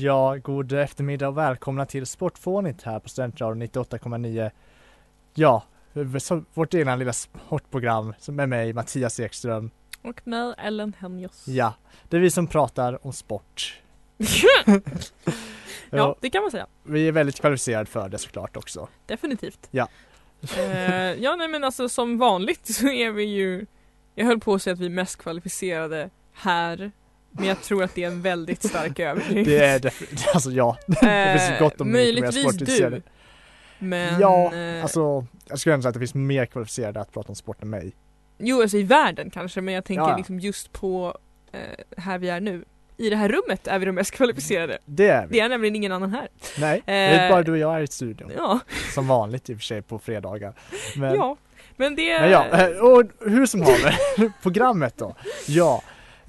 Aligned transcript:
Ja, 0.00 0.36
god 0.36 0.72
eftermiddag 0.72 1.28
och 1.28 1.38
välkomna 1.38 1.86
till 1.86 2.06
Sportfånigt 2.06 2.82
här 2.82 3.00
på 3.00 3.08
Studentradion 3.08 3.62
98,9. 3.62 4.50
Ja, 5.34 5.64
vårt 6.54 6.74
egna 6.74 6.96
lilla 6.96 7.12
sportprogram 7.12 8.14
som 8.18 8.36
med 8.36 8.48
mig 8.48 8.72
Mattias 8.72 9.20
Ekström. 9.20 9.70
Och 10.02 10.26
mig 10.26 10.54
Ellen 10.58 10.94
Henjos. 10.98 11.48
Ja, 11.48 11.74
det 12.08 12.16
är 12.16 12.20
vi 12.20 12.30
som 12.30 12.46
pratar 12.46 13.06
om 13.06 13.12
sport. 13.12 13.80
ja, 15.90 16.16
det 16.20 16.30
kan 16.30 16.42
man 16.42 16.50
säga. 16.50 16.66
Vi 16.82 17.08
är 17.08 17.12
väldigt 17.12 17.40
kvalificerade 17.40 17.86
för 17.86 18.08
det 18.08 18.18
såklart 18.18 18.56
också. 18.56 18.88
Definitivt. 19.06 19.68
Ja. 19.70 19.88
eh, 20.56 21.12
ja, 21.12 21.36
nej 21.36 21.48
men 21.48 21.64
alltså 21.64 21.88
som 21.88 22.18
vanligt 22.18 22.74
så 22.74 22.88
är 22.88 23.10
vi 23.10 23.24
ju 23.24 23.66
Jag 24.14 24.26
höll 24.26 24.40
på 24.40 24.54
att 24.54 24.62
säga 24.62 24.74
att 24.74 24.80
vi 24.80 24.86
är 24.86 24.90
mest 24.90 25.16
kvalificerade 25.16 26.10
här 26.32 26.92
men 27.30 27.44
jag 27.44 27.62
tror 27.62 27.82
att 27.82 27.94
det 27.94 28.04
är 28.04 28.08
en 28.08 28.22
väldigt 28.22 28.62
stark 28.62 28.98
överdrift. 28.98 29.50
Det 29.50 29.64
är 29.64 29.78
definitivt, 29.78 30.28
alltså 30.34 30.50
ja. 30.50 30.78
det 30.86 31.38
finns 31.38 31.58
gott 31.58 31.80
om 31.80 31.92
Möjligtvis 31.92 32.56
du. 32.56 33.02
Men... 33.78 34.20
Ja, 34.20 34.54
eh, 34.54 34.82
alltså 34.82 35.26
jag 35.48 35.58
skulle 35.58 35.74
ändå 35.74 35.82
säga 35.82 35.88
att 35.88 35.94
det 35.94 36.00
finns 36.00 36.14
mer 36.14 36.46
kvalificerade 36.46 37.00
att 37.00 37.12
prata 37.12 37.28
om 37.28 37.34
sport 37.34 37.62
än 37.62 37.70
mig. 37.70 37.92
Jo, 38.38 38.62
alltså 38.62 38.76
i 38.76 38.82
världen 38.82 39.30
kanske, 39.30 39.60
men 39.60 39.74
jag 39.74 39.84
tänker 39.84 40.02
Ja. 40.02 40.16
liksom 40.16 40.40
just 40.40 40.72
på 40.72 41.18
eh, 41.52 41.60
här 41.96 42.18
vi 42.18 42.28
är 42.28 42.40
nu. 42.40 42.64
I 42.96 43.10
det 43.10 43.16
här 43.16 43.28
rummet 43.28 43.66
är 43.66 43.78
vi 43.78 43.84
de 43.86 43.92
mest 43.92 44.10
kvalificerade. 44.10 44.78
Det 44.84 45.08
är 45.08 45.26
vi. 45.26 45.32
Det 45.32 45.40
är 45.40 45.48
nämligen 45.48 45.76
ingen 45.76 45.92
annan 45.92 46.10
här. 46.10 46.28
Nej, 46.58 46.82
det 46.86 46.92
är 46.92 47.24
Eh, 47.24 47.30
bara 47.30 47.42
du 47.42 47.52
och 47.52 47.58
jag 47.58 47.76
är 47.76 47.80
i 47.80 47.86
studion. 47.86 48.32
Ja, 48.36 48.58
Som 48.94 49.08
vanligt 49.08 49.50
i 49.50 49.54
och 49.54 49.58
för 49.58 49.64
sig 49.64 49.82
på 49.82 49.98
fredagar. 49.98 50.54
Men, 50.96 51.14
ja. 51.14 51.36
Men 51.76 51.96
det... 51.96 52.20
Men 52.20 52.30
ja, 52.30 52.46
eh, 52.46 52.68
och 52.68 53.02
hur 53.20 53.46
som 53.46 53.60
haver, 53.62 53.94
programmet 54.42 54.94
då. 54.96 55.14
Ja, 55.46 55.82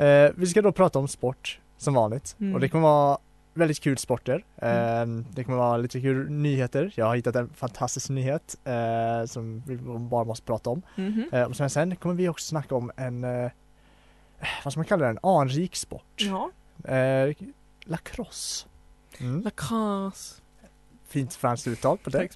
eh, 0.06 0.32
vi 0.36 0.48
ska 0.48 0.62
då 0.62 0.72
prata 0.72 1.00
om 1.00 1.08
sport 1.08 1.60
som 1.78 1.94
vanligt 1.94 2.36
Mm. 2.40 2.54
och 2.56 2.60
det 2.60 2.70
kommer 2.70 2.84
vara 2.84 3.18
väldigt 3.54 3.80
kul 3.80 3.98
sporter. 3.98 4.46
Eh, 4.58 5.02
Mm. 5.02 5.26
Det 5.32 5.44
kommer 5.44 5.58
vara 5.58 5.78
lite 5.78 6.02
kul 6.02 6.30
nyheter. 6.30 6.92
Jag 6.96 7.06
har 7.06 7.16
hittat 7.16 7.36
en 7.36 7.50
fantastisk 7.50 8.10
nyhet 8.10 8.58
eh, 8.64 9.26
som 9.26 9.64
vi 9.68 9.78
bara 10.00 10.24
måste 10.24 10.46
prata 10.46 10.70
om. 10.70 10.82
Mhm. 10.96 11.30
Eh, 11.32 11.44
och 11.44 11.56
sen, 11.56 11.70
sen 11.70 11.96
kommer 11.96 12.16
vi 12.16 12.30
också 12.30 12.48
snacka 12.48 12.76
om 12.76 12.92
en, 12.96 13.24
eh, 13.24 13.52
vad 14.64 14.74
ska 14.74 14.80
man 14.80 14.86
kalla 14.86 15.04
det, 15.06 15.10
en 15.10 15.20
anrik 15.24 15.76
sport. 15.76 16.16
Ja. 16.18 16.52
Eh, 16.94 17.36
lacrosse. 17.86 18.66
Mm. 19.20 19.42
Lacrosse. 19.42 20.42
Fint 21.08 21.34
franskt 21.36 21.68
uttal 21.68 21.98
på 21.98 22.10
det. 22.10 22.28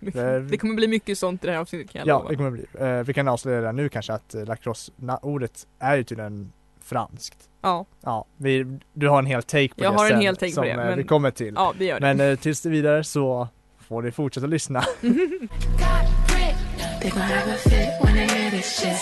Det 0.50 0.58
kommer 0.58 0.76
bli 0.76 0.88
mycket 0.88 1.18
sånt 1.18 1.44
i 1.44 1.48
det 1.48 1.54
här 1.54 1.60
avsnittet 1.60 1.90
kan 1.92 2.00
jag 2.00 2.08
Ja, 2.08 2.18
lova. 2.18 2.30
det 2.30 2.36
kommer 2.36 2.52
bli. 2.52 2.66
Vi 3.06 3.14
kan 3.14 3.28
avslöja 3.28 3.58
redan 3.60 3.76
nu 3.76 3.90
kanske 3.90 4.14
att 4.14 4.36
eh, 4.36 4.46
lacrosse, 4.46 4.92
na- 4.98 5.20
ordet 5.22 5.68
är 5.80 5.96
ju 5.96 6.04
tydligen 6.04 6.52
franskt. 6.84 7.38
Ja, 7.62 7.86
Ja, 8.02 8.26
vi, 8.38 8.80
du 8.94 9.08
har 9.10 9.20
en 9.20 9.26
hel 9.26 9.44
take 9.44 9.68
på 9.76 9.84
Jag 9.84 9.94
det 9.94 9.98
har 9.98 10.06
en 10.06 10.10
sen, 10.12 10.22
hel 10.22 10.36
take 10.36 10.52
på 10.52 10.56
som 10.56 10.64
det, 10.64 10.70
eh, 10.72 10.78
men- 10.78 10.98
vi 10.98 11.04
kommer 11.04 11.32
till. 11.32 11.54
ja 11.56 11.74
vi 11.78 11.86
gör 11.86 12.00
det. 12.00 12.14
Men 12.16 12.32
eh, 12.32 12.36
tills 12.40 12.62
det 12.62 12.70
vidare 12.70 13.04
så 13.04 13.48
får 13.80 14.02
ni 14.02 14.12
fortsätta 14.12 14.48
lyssna. 14.48 14.82
They 15.02 15.10
gon' 17.12 17.20
have 17.22 17.52
a 17.52 17.56
fit 17.64 17.90
when 18.04 18.14
they 18.14 18.26
hear 18.28 18.52
this 18.52 18.80
shit. 18.80 18.98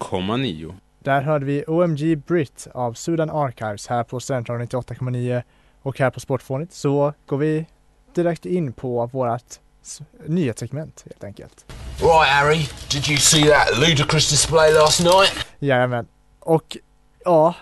98,9 0.00 0.74
Där 0.98 1.22
hörde 1.22 1.44
vi 1.46 1.64
OMG 1.66 2.16
Brit 2.16 2.66
av 2.74 2.92
Sudan 2.92 3.30
Archives 3.30 3.86
här 3.86 4.04
på 4.04 4.20
Studentradion 4.20 4.66
98,9 4.66 5.42
och 5.82 5.98
här 5.98 6.10
på 6.10 6.20
Sportfånigt 6.20 6.72
så 6.72 7.12
går 7.26 7.36
vi 7.36 7.66
direkt 8.14 8.46
in 8.46 8.72
på 8.72 9.06
vårat 9.06 9.60
s- 9.82 10.00
nyhetssegment 10.26 11.02
helt 11.06 11.24
enkelt. 11.24 11.64
Right, 12.00 12.28
Harry, 12.28 12.68
did 12.90 13.08
you 13.08 13.16
see 13.18 13.44
that 13.48 13.78
ludicrous 13.78 14.30
display 14.30 14.72
last 14.72 15.00
night? 15.00 15.46
Jajamän. 15.58 16.06
Och 16.40 16.76
ja, 17.24 17.54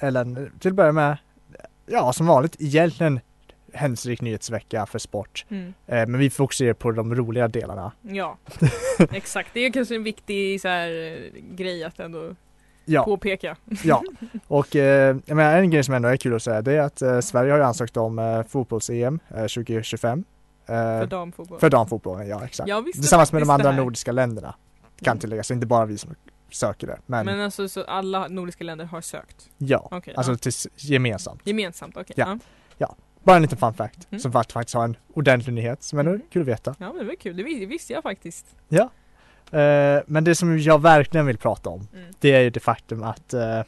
Ellen, 0.00 0.52
till 0.60 0.70
att 0.70 0.74
börja 0.76 0.92
med, 0.92 1.18
ja 1.86 2.12
som 2.12 2.26
vanligt 2.26 2.56
egentligen 2.58 3.20
händelserik 3.72 4.20
nyhetsvecka 4.20 4.86
för 4.86 4.98
sport. 4.98 5.44
Mm. 5.50 5.74
Eh, 5.86 6.06
men 6.06 6.18
vi 6.18 6.30
fokuserar 6.30 6.72
på 6.74 6.90
de 6.90 7.14
roliga 7.14 7.48
delarna. 7.48 7.92
Ja, 8.02 8.38
exakt. 9.12 9.50
Det 9.54 9.60
är 9.60 9.72
kanske 9.72 9.94
en 9.94 10.02
viktig 10.04 10.60
så 10.60 10.68
här, 10.68 10.88
eh, 10.90 11.40
grej 11.54 11.84
att 11.84 12.00
ändå 12.00 12.34
Ja, 12.84 13.04
påpeka. 13.04 13.56
ja. 13.84 14.02
Och 14.46 14.76
eh, 14.76 15.16
menar, 15.26 15.58
en 15.58 15.70
grej 15.70 15.84
som 15.84 15.94
ändå 15.94 16.08
är 16.08 16.16
kul 16.16 16.34
att 16.34 16.42
säga 16.42 16.62
det 16.62 16.72
är 16.72 16.80
att 16.80 17.02
eh, 17.02 17.20
Sverige 17.20 17.50
har 17.52 17.58
ju 17.58 17.64
ansökt 17.64 17.96
om 17.96 18.18
eh, 18.18 18.42
fotbolls-EM 18.42 19.18
eh, 19.28 19.36
2025. 19.36 20.24
Eh, 20.70 20.76
För 21.00 21.06
damfotboll. 21.06 21.58
för 21.60 21.70
damfotbollen, 21.70 22.28
ja 22.28 22.44
exakt. 22.44 22.70
Tillsammans 22.92 23.32
med 23.32 23.42
de 23.42 23.50
andra 23.50 23.72
nordiska 23.72 24.12
länderna. 24.12 24.54
Kan 25.02 25.10
Mm. 25.12 25.20
tilläggas, 25.20 25.50
inte 25.50 25.66
bara 25.66 25.86
vi 25.86 25.98
som 25.98 26.14
söker 26.50 26.86
det. 26.86 26.98
Men, 27.06 27.26
Men 27.26 27.40
alltså 27.40 27.68
så 27.68 27.84
alla 27.84 28.28
nordiska 28.28 28.64
länder 28.64 28.84
har 28.84 29.00
sökt? 29.00 29.48
ja, 29.58 29.88
Okej, 29.90 30.14
alltså 30.16 30.32
ja. 30.32 30.36
tills, 30.38 30.66
gemensamt. 30.76 31.40
Gemensamt, 31.44 31.96
okej. 31.96 32.14
Ja. 32.16 32.38
Ja. 32.78 32.96
Bara 33.22 33.36
en 33.36 33.42
liten 33.42 33.58
fun 33.58 33.74
fact 33.74 34.06
Mm. 34.10 34.20
som 34.20 34.32
fakt- 34.32 34.52
faktiskt 34.52 34.74
har 34.74 34.84
en 34.84 34.96
ordentlig 35.14 35.52
nyhet 35.54 35.82
som 35.82 35.98
ändå 35.98 36.10
är 36.10 36.14
Mm. 36.14 36.26
kul 36.30 36.42
att 36.42 36.48
veta. 36.48 36.74
ja, 36.78 36.86
men 36.92 36.98
det 36.98 37.04
var 37.04 37.14
kul. 37.14 37.36
Det 37.36 37.42
vis- 37.42 37.60
det 37.60 37.66
visste 37.66 37.92
jag 37.92 38.02
faktiskt. 38.02 38.46
Eh, 39.52 39.98
men 40.06 40.24
det 40.24 40.34
som 40.34 40.58
jag 40.58 40.80
verkligen 40.82 41.26
vill 41.26 41.38
prata 41.38 41.70
om 41.70 41.88
Mm. 41.94 42.06
det 42.20 42.32
är 42.32 42.40
ju 42.40 42.50
det 42.50 42.60
faktum 42.60 43.02
att 43.02 43.34
eh, 43.34 43.58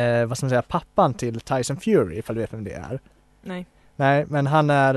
eh, 0.00 0.26
vad 0.26 0.36
ska 0.38 0.44
man 0.46 0.50
säga, 0.50 0.62
pappan 0.62 1.14
till 1.14 1.40
Tyson 1.40 1.76
Fury 1.76 2.16
ifall 2.18 2.34
du 2.36 2.40
vet 2.40 2.52
vem 2.52 2.64
det 2.64 2.72
är. 2.72 3.00
Nej. 3.42 3.66
Nej, 3.96 4.24
men 4.28 4.46
han 4.46 4.70
är, 4.70 4.94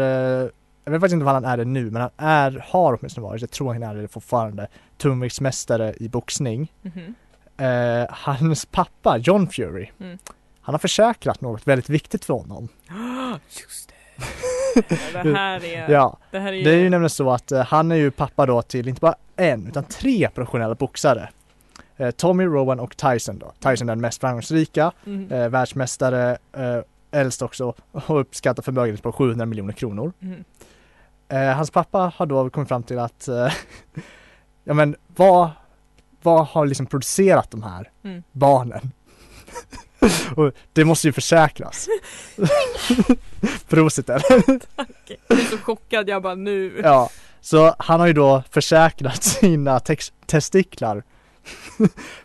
jag 0.92 1.00
vet 1.00 1.02
faktiskt 1.02 1.14
inte 1.14 1.26
vad 1.26 1.34
han 1.34 1.46
är 1.46 1.58
det 1.58 1.66
nu, 1.66 1.92
men 1.92 2.02
han 2.02 2.12
är, 2.18 2.66
har 2.68 2.98
åtminstone 3.00 3.28
varit, 3.28 3.42
jag 3.42 3.52
tror 3.52 3.74
han 3.74 3.84
är 3.84 3.96
det 3.96 4.08
fortfarande, 4.08 4.68
tungviktsmästare 4.98 5.94
i 6.00 6.10
boxning. 6.10 6.72
Mhm. 6.82 7.16
Eh, 7.58 8.06
hans 8.10 8.66
pappa, 8.66 9.18
John 9.18 9.48
Fury, 9.48 9.90
Mm. 10.00 10.18
han 10.62 10.74
har 10.74 10.80
försäkrat 10.80 11.42
något 11.42 11.68
väldigt 11.68 11.90
viktigt 11.90 12.26
för 12.26 12.34
honom. 12.34 12.68
Just 13.50 13.90
det. 13.90 13.96
Ja, 15.14 15.24
det 15.24 15.34
här 15.36 15.66
är... 15.66 15.90
Ja, 15.92 16.18
Det 16.32 16.40
här 16.40 16.54
är, 16.54 16.64
det 16.64 16.70
är 16.70 16.76
ju 16.80 16.90
nämligen 16.90 17.10
så 17.10 17.32
att 17.32 17.52
eh, 17.52 17.62
han 17.66 17.92
är 17.92 17.96
ju 17.96 18.12
pappa 18.12 18.46
då 18.46 18.62
till 18.62 18.88
inte 18.88 19.02
bara 19.02 19.16
en, 19.36 19.68
utan 19.68 19.84
tre 19.84 20.30
professionella 20.30 20.76
boxare. 20.76 21.30
Eh, 21.98 22.12
Tommy, 22.12 22.44
Rowan 22.46 22.80
och 22.80 22.98
Tyson 22.98 23.40
då. 23.40 23.52
Tyson 23.60 23.90
är 23.90 23.92
den 23.96 24.02
mest 24.02 24.22
framgångsrika, 24.22 24.92
Mhm. 25.04 25.32
eh, 25.32 25.50
världsmästare, 25.50 26.38
eh, 26.54 26.78
äldst 27.12 27.42
också 27.42 27.74
och 27.92 28.20
uppskattar 28.20 28.64
förmögenhet 28.64 29.04
på 29.04 29.12
700 29.12 29.46
miljoner 29.46 29.74
kronor. 29.74 30.14
Mhm. 30.20 30.44
Eh, 31.32 31.56
hans 31.56 31.72
pappa 31.72 32.12
har 32.16 32.26
då 32.26 32.50
kommit 32.50 32.68
fram 32.70 32.84
till 32.84 33.00
att, 33.00 33.28
eh, 33.28 33.54
ja 34.64 34.74
men 34.74 34.96
vad, 35.08 35.50
vad 36.22 36.48
har 36.48 36.66
liksom 36.66 36.86
producerat 36.86 37.52
de 37.52 37.64
här 37.64 37.90
Mm. 38.04 38.24
barnen? 38.32 38.92
och 40.36 40.52
det 40.74 40.86
måste 40.86 41.08
ju 41.08 41.14
försäkras. 41.14 41.88
Prosit 43.68 44.10
eller? 44.10 44.44
Okej. 44.76 45.18
Jag 45.28 45.40
är 45.40 45.44
så 45.44 45.58
chockad, 45.58 46.10
jag 46.10 46.22
bara 46.24 46.36
nu. 46.36 46.82
Ja, 46.84 47.10
så 47.42 47.76
han 47.80 48.00
har 48.00 48.08
ju 48.08 48.14
då 48.14 48.44
försäkrat 48.50 49.24
sina 49.24 49.80
tex- 49.80 50.14
testiklar 50.26 51.04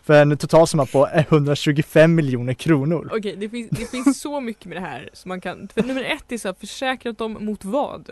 för 0.03 0.13
en 0.21 0.37
total 0.37 0.67
summa 0.67 0.85
på 0.85 1.07
125 1.13 2.15
miljoner 2.15 2.53
kronor. 2.53 3.09
Okej, 3.13 3.35
det, 3.35 3.49
finns, 3.49 3.69
det 3.69 3.85
finns 3.85 4.21
så 4.21 4.41
mycket 4.41 4.65
med 4.65 4.77
det 4.77 4.81
här 4.87 5.09
som 5.13 5.29
man 5.29 5.41
kan, 5.41 5.67
för 5.73 5.83
nummer 5.83 6.03
ett 6.03 6.31
är 6.31 6.37
så 6.37 6.47
här, 6.47 6.55
försäkrat 6.59 7.17
dem 7.17 7.37
mot 7.39 7.65
vad? 7.65 8.09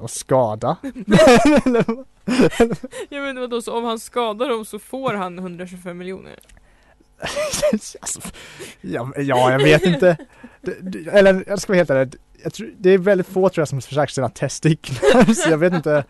Och 0.00 0.10
skada. 0.10 0.76
Jag 3.08 3.22
vet 3.22 3.36
vadå, 3.36 3.62
så 3.62 3.78
om 3.78 3.84
han 3.84 3.98
skadar 3.98 4.48
dem 4.48 4.64
så 4.64 4.78
får 4.78 5.14
han 5.14 5.38
125 5.38 5.98
miljoner? 5.98 6.38
alltså, 7.72 8.20
ja, 8.80 9.12
ja, 9.16 9.52
jag 9.52 9.62
vet 9.62 9.86
inte. 9.86 10.16
Eller 11.12 11.44
jag 11.46 11.60
ska 11.60 11.72
vara 11.72 11.78
helt 11.78 11.90
ärlig, 11.90 12.14
tror, 12.52 12.74
det 12.78 12.90
är 12.90 12.98
väldigt 12.98 13.26
få 13.26 13.48
tror 13.48 13.60
jag 13.62 13.68
som 13.68 13.80
försöker 13.80 14.12
sina 14.12 14.28
testiklar, 14.28 15.34
så 15.34 15.50
jag 15.50 15.58
vet 15.58 15.72
inte 15.72 16.04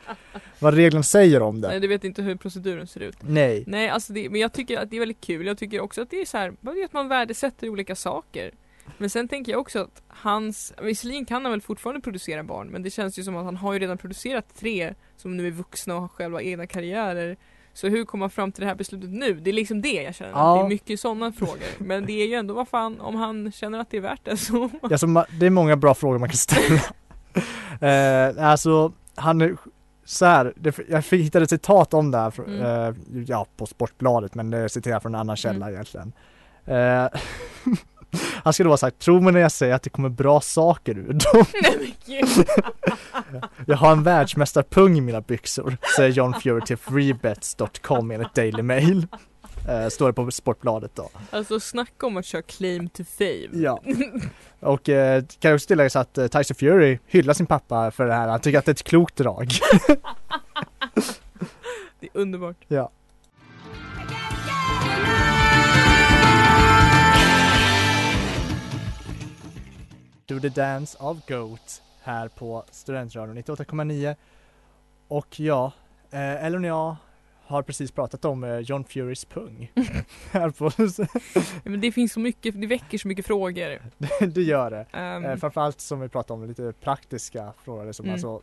vad 0.58 0.74
reglerna 0.74 1.02
säger 1.02 1.42
om 1.42 1.60
Nej 1.60 1.70
det. 1.70 1.78
du 1.78 1.88
vet 1.88 2.04
inte 2.04 2.22
hur 2.22 2.36
proceduren 2.36 2.86
ser 2.86 3.00
ut. 3.00 3.16
Nej. 3.20 3.64
Nej 3.66 3.88
alltså 3.88 4.12
det, 4.12 4.30
men 4.30 4.40
jag 4.40 4.52
tycker 4.52 4.78
att 4.78 4.90
det 4.90 4.96
är 4.96 5.00
väldigt 5.00 5.20
kul. 5.20 5.46
Jag 5.46 5.58
tycker 5.58 5.80
också 5.80 6.02
att 6.02 6.10
det 6.10 6.20
är 6.20 6.26
så 6.26 6.38
här, 6.38 6.52
det 6.60 6.84
att 6.84 6.92
man 6.92 7.08
värdesätter 7.08 7.68
olika 7.68 7.96
saker. 7.96 8.50
Men 8.98 9.10
sen 9.10 9.28
tänker 9.28 9.52
jag 9.52 9.60
också 9.60 9.78
att 9.80 10.02
hans, 10.08 10.72
visserligen 10.82 11.24
kan 11.24 11.42
han 11.44 11.50
väl 11.50 11.60
fortfarande 11.60 12.00
producera 12.00 12.42
barn 12.42 12.68
men 12.68 12.82
det 12.82 12.90
känns 12.90 13.18
ju 13.18 13.22
som 13.22 13.36
att 13.36 13.44
han 13.44 13.56
har 13.56 13.72
ju 13.72 13.78
redan 13.78 13.98
producerat 13.98 14.44
tre 14.58 14.94
som 15.16 15.36
nu 15.36 15.46
är 15.46 15.50
vuxna 15.50 15.94
och 15.94 16.00
har 16.00 16.08
själva 16.08 16.42
egna 16.42 16.66
karriärer. 16.66 17.36
Så 17.72 17.88
hur 17.88 18.04
kommer 18.04 18.22
man 18.22 18.30
fram 18.30 18.52
till 18.52 18.60
det 18.60 18.66
här 18.66 18.74
beslutet 18.74 19.10
nu? 19.10 19.34
Det 19.34 19.50
är 19.50 19.54
liksom 19.54 19.82
det 19.82 20.02
jag 20.02 20.14
känner. 20.14 20.32
Ja. 20.32 20.54
Det 20.54 20.60
är 20.60 20.68
mycket 20.68 21.00
sådana 21.00 21.32
frågor. 21.32 21.62
Men 21.78 22.06
det 22.06 22.12
är 22.12 22.26
ju 22.26 22.34
ändå 22.34 22.54
vad 22.54 22.68
fan, 22.68 23.00
om 23.00 23.14
han 23.14 23.52
känner 23.52 23.78
att 23.78 23.90
det 23.90 23.96
är 23.96 24.00
värt 24.00 24.24
det 24.24 24.36
så. 24.36 24.70
Alltså, 24.82 25.06
det 25.40 25.46
är 25.46 25.50
många 25.50 25.76
bra 25.76 25.94
frågor 25.94 26.18
man 26.18 26.28
kan 26.28 26.36
ställa. 26.36 26.80
eh, 27.80 28.46
alltså, 28.50 28.92
han 29.14 29.40
är 29.42 29.56
så 30.04 30.24
här, 30.26 30.52
det, 30.56 30.78
jag 30.88 31.04
fick 31.04 31.24
hitta 31.24 31.42
ett 31.42 31.50
citat 31.50 31.94
om 31.94 32.10
det 32.10 32.18
här, 32.18 32.30
från, 32.30 32.46
Mm. 32.60 32.62
eh, 32.64 33.22
ja 33.26 33.46
på 33.56 33.66
Sportbladet 33.66 34.34
men 34.34 34.50
det 34.50 34.58
är 34.58 34.68
citerat 34.68 35.02
från 35.02 35.14
en 35.14 35.20
annan 35.20 35.36
källa 35.36 35.70
egentligen. 35.70 36.12
Eh, 36.64 37.06
han 38.44 38.52
skulle 38.52 38.66
då 38.66 38.72
ha 38.72 38.76
sagt, 38.76 38.98
tro 38.98 39.20
mig 39.20 39.32
när 39.32 39.40
jag 39.40 39.52
säger 39.52 39.74
att 39.74 39.82
det 39.82 39.90
kommer 39.90 40.08
bra 40.08 40.40
saker 40.40 40.98
ur 40.98 41.12
dem. 41.12 41.44
Nej 41.62 41.76
men 41.78 41.92
gud. 42.06 42.46
Jag 43.66 43.76
har 43.76 43.92
en 43.92 44.02
världsmästarpung 44.02 44.98
i 44.98 45.00
mina 45.00 45.20
byxor, 45.20 45.76
säger 45.96 46.10
John 46.10 46.34
Fury 46.42 46.60
till 46.60 46.76
freebets.com 46.76 48.10
enligt 48.10 48.34
Daily 48.34 48.62
Mail. 48.62 49.06
Eh, 49.68 49.88
står 49.88 50.06
det 50.06 50.12
på 50.12 50.30
Sportbladet 50.30 50.90
då. 50.94 51.10
Alltså 51.30 51.60
snacka 51.60 52.06
om 52.06 52.16
att 52.16 52.24
köra 52.26 52.42
claim 52.42 52.88
to 52.88 53.02
fame. 53.18 53.48
Ja. 53.52 53.80
Och 54.60 54.88
eh, 54.88 55.22
kan 55.38 55.48
jag 55.50 55.54
också 55.54 55.66
tillägga 55.66 55.90
så 55.90 55.98
att 55.98 56.18
eh, 56.18 56.26
Tyson 56.26 56.54
Fury 56.54 56.98
hyllar 57.06 57.34
sin 57.34 57.46
pappa 57.46 57.90
för 57.90 58.06
det 58.06 58.14
här, 58.14 58.28
han 58.28 58.40
tycker 58.40 58.58
att 58.58 58.64
det 58.64 58.70
är 58.70 58.74
ett 58.74 58.84
klokt 58.84 59.16
drag. 59.16 59.48
Det 62.00 62.06
är 62.06 62.20
underbart. 62.20 62.56
ja. 62.68 62.90
Do 70.34 70.40
the 70.40 70.48
Dance 70.48 70.98
of 71.00 71.26
Goat 71.26 71.82
här 72.02 72.28
på 72.28 72.64
Studentradion 72.70 73.38
98,9 73.38 74.16
Och 75.08 75.40
ja, 75.40 75.72
eh, 76.10 76.44
Ellen 76.44 76.64
och 76.64 76.70
jag 76.70 76.96
har 77.46 77.62
precis 77.62 77.90
pratat 77.90 78.24
om 78.24 78.44
eh, 78.44 78.58
John 78.58 78.84
Furys 78.84 79.24
pung. 79.24 79.72
här 80.30 80.50
på, 80.50 80.70
Men 81.64 81.80
det 81.80 81.92
finns 81.92 82.12
så 82.12 82.20
mycket, 82.20 82.60
det 82.60 82.66
väcker 82.66 82.98
så 82.98 83.08
mycket 83.08 83.26
frågor. 83.26 83.78
det 84.26 84.42
gör 84.42 84.70
det. 84.70 84.86
Ehm, 84.92 85.24
Eh, 85.24 85.36
framförallt 85.36 85.80
som 85.80 86.00
vi 86.00 86.08
pratade 86.08 86.40
om, 86.42 86.48
lite 86.48 86.72
praktiska 86.80 87.52
frågor 87.64 87.92
som 87.92 88.04
Mm. 88.04 88.12
alltså 88.14 88.42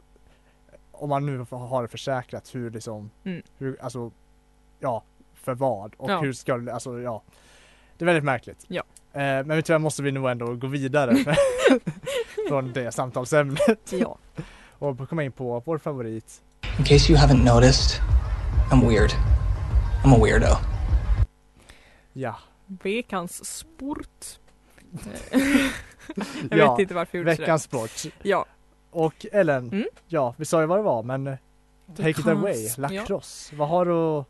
Om 0.92 1.10
man 1.10 1.26
nu 1.26 1.38
har 1.52 1.88
försäkrat 1.88 2.56
hur 2.56 2.72
liksom, 2.72 3.10
Mm. 3.24 3.42
hur, 3.58 3.78
alltså 3.82 4.12
Ja, 4.80 5.04
för 5.34 5.54
vad 5.54 5.96
och 5.98 6.10
Ja. 6.12 6.20
hur 6.22 6.34
ska 6.34 6.72
alltså 6.72 7.00
ja 7.00 7.22
Det 8.02 8.04
är 8.04 8.06
väldigt 8.06 8.24
märkligt. 8.24 8.66
Ja. 8.68 8.84
Eh, 9.14 9.20
men 9.46 9.64
tyvärr 9.64 9.80
måste 9.80 10.04
vi 10.04 10.12
nog 10.12 10.30
ändå 10.30 10.56
gå 10.56 10.68
vidare 10.68 11.16
från 12.48 12.74
det 12.74 12.92
samtalsämnet 12.92 13.92
ja. 13.94 14.18
och 14.80 15.10
komma 15.10 15.24
in 15.24 15.32
på 15.32 15.62
vår 15.66 15.78
favorit. 15.78 16.42
In 16.80 16.86
case 16.86 17.12
you 17.12 17.22
haven't 17.22 17.54
noticed, 17.54 18.02
I'm 18.72 18.88
weird. 18.90 19.12
I'm 20.06 20.16
a 20.16 20.20
weirdo. 20.24 20.56
Ja, 22.14 22.36
Veckans 22.66 23.46
sport. 23.58 24.26
Jag 26.50 26.60
Ja, 26.60 26.72
vet 26.76 26.82
inte 26.82 26.94
varför 26.94 27.18
jag 27.18 27.20
gjorde 27.24 27.36
veckans 27.42 27.64
sport. 27.64 27.90
sådär. 27.90 28.16
Ja. 28.24 28.46
Och 28.92 29.26
Ellen, 29.32 29.68
Mm. 29.70 29.86
ja 30.08 30.34
vi 30.38 30.46
sa 30.46 30.62
ju 30.62 30.68
vad 30.68 30.80
det 30.80 30.84
var 30.84 31.04
men 31.04 31.38
take 31.98 32.10
it 32.10 32.28
away, 32.28 32.66
Ja. 32.78 32.88
lacrosse. 32.88 33.56
Vad 33.56 33.70
har 33.70 33.86
du 33.86 34.24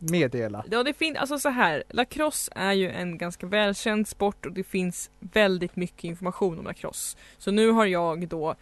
meddela? 0.00 0.64
Ja 0.70 0.82
det 0.82 0.92
finns, 0.92 1.16
alltså 1.16 1.38
så 1.38 1.48
här, 1.48 1.84
lacrosse 1.88 2.52
är 2.54 2.72
ju 2.72 2.90
en 2.90 3.18
ganska 3.18 3.46
välkänd 3.46 4.08
sport 4.08 4.46
och 4.46 4.52
det 4.52 4.64
finns 4.64 5.10
väldigt 5.20 5.76
mycket 5.76 6.04
information 6.04 6.58
om 6.58 6.64
lacrosse. 6.64 7.18
Så 7.38 7.50
nu 7.50 7.70
har 7.70 7.86
jag 7.86 8.28
då, 8.28 8.54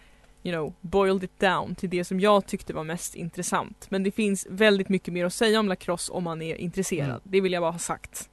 you 0.42 0.54
know, 0.54 0.74
boiled 0.80 1.24
it 1.24 1.40
down 1.40 1.74
till 1.74 1.90
det 1.90 2.04
som 2.04 2.20
jag 2.20 2.46
tyckte 2.46 2.72
var 2.72 2.84
mest 2.84 3.14
intressant. 3.14 3.86
Men 3.90 4.02
det 4.02 4.10
finns 4.10 4.46
väldigt 4.50 4.88
mycket 4.88 5.14
mer 5.14 5.24
att 5.24 5.34
säga 5.34 5.60
om 5.60 5.68
lacrosse 5.68 6.12
om 6.12 6.24
man 6.24 6.42
är 6.42 6.56
intresserad. 6.56 7.08
Mm. 7.08 7.20
Det 7.22 7.40
vill 7.40 7.52
jag 7.52 7.62
bara 7.62 7.72
ha 7.72 7.78
sagt. 7.78 8.30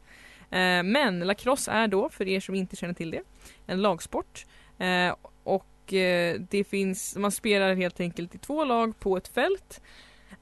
Eh, 0.51 0.83
men 0.83 1.19
lacrosse 1.19 1.71
är 1.71 1.87
då, 1.87 2.09
för 2.09 2.27
er 2.27 2.39
som 2.39 2.55
inte 2.55 2.75
känner 2.75 2.93
till 2.93 3.11
det, 3.11 3.21
en 3.65 3.81
lagsport. 3.81 4.45
Eh, 4.77 5.15
och 5.43 5.93
eh, 5.93 6.39
det 6.49 6.63
finns, 6.63 7.15
man 7.15 7.31
spelar 7.31 7.75
helt 7.75 7.99
enkelt 7.99 8.35
i 8.35 8.37
två 8.37 8.65
lag 8.65 8.99
på 8.99 9.17
ett 9.17 9.27
fält. 9.27 9.81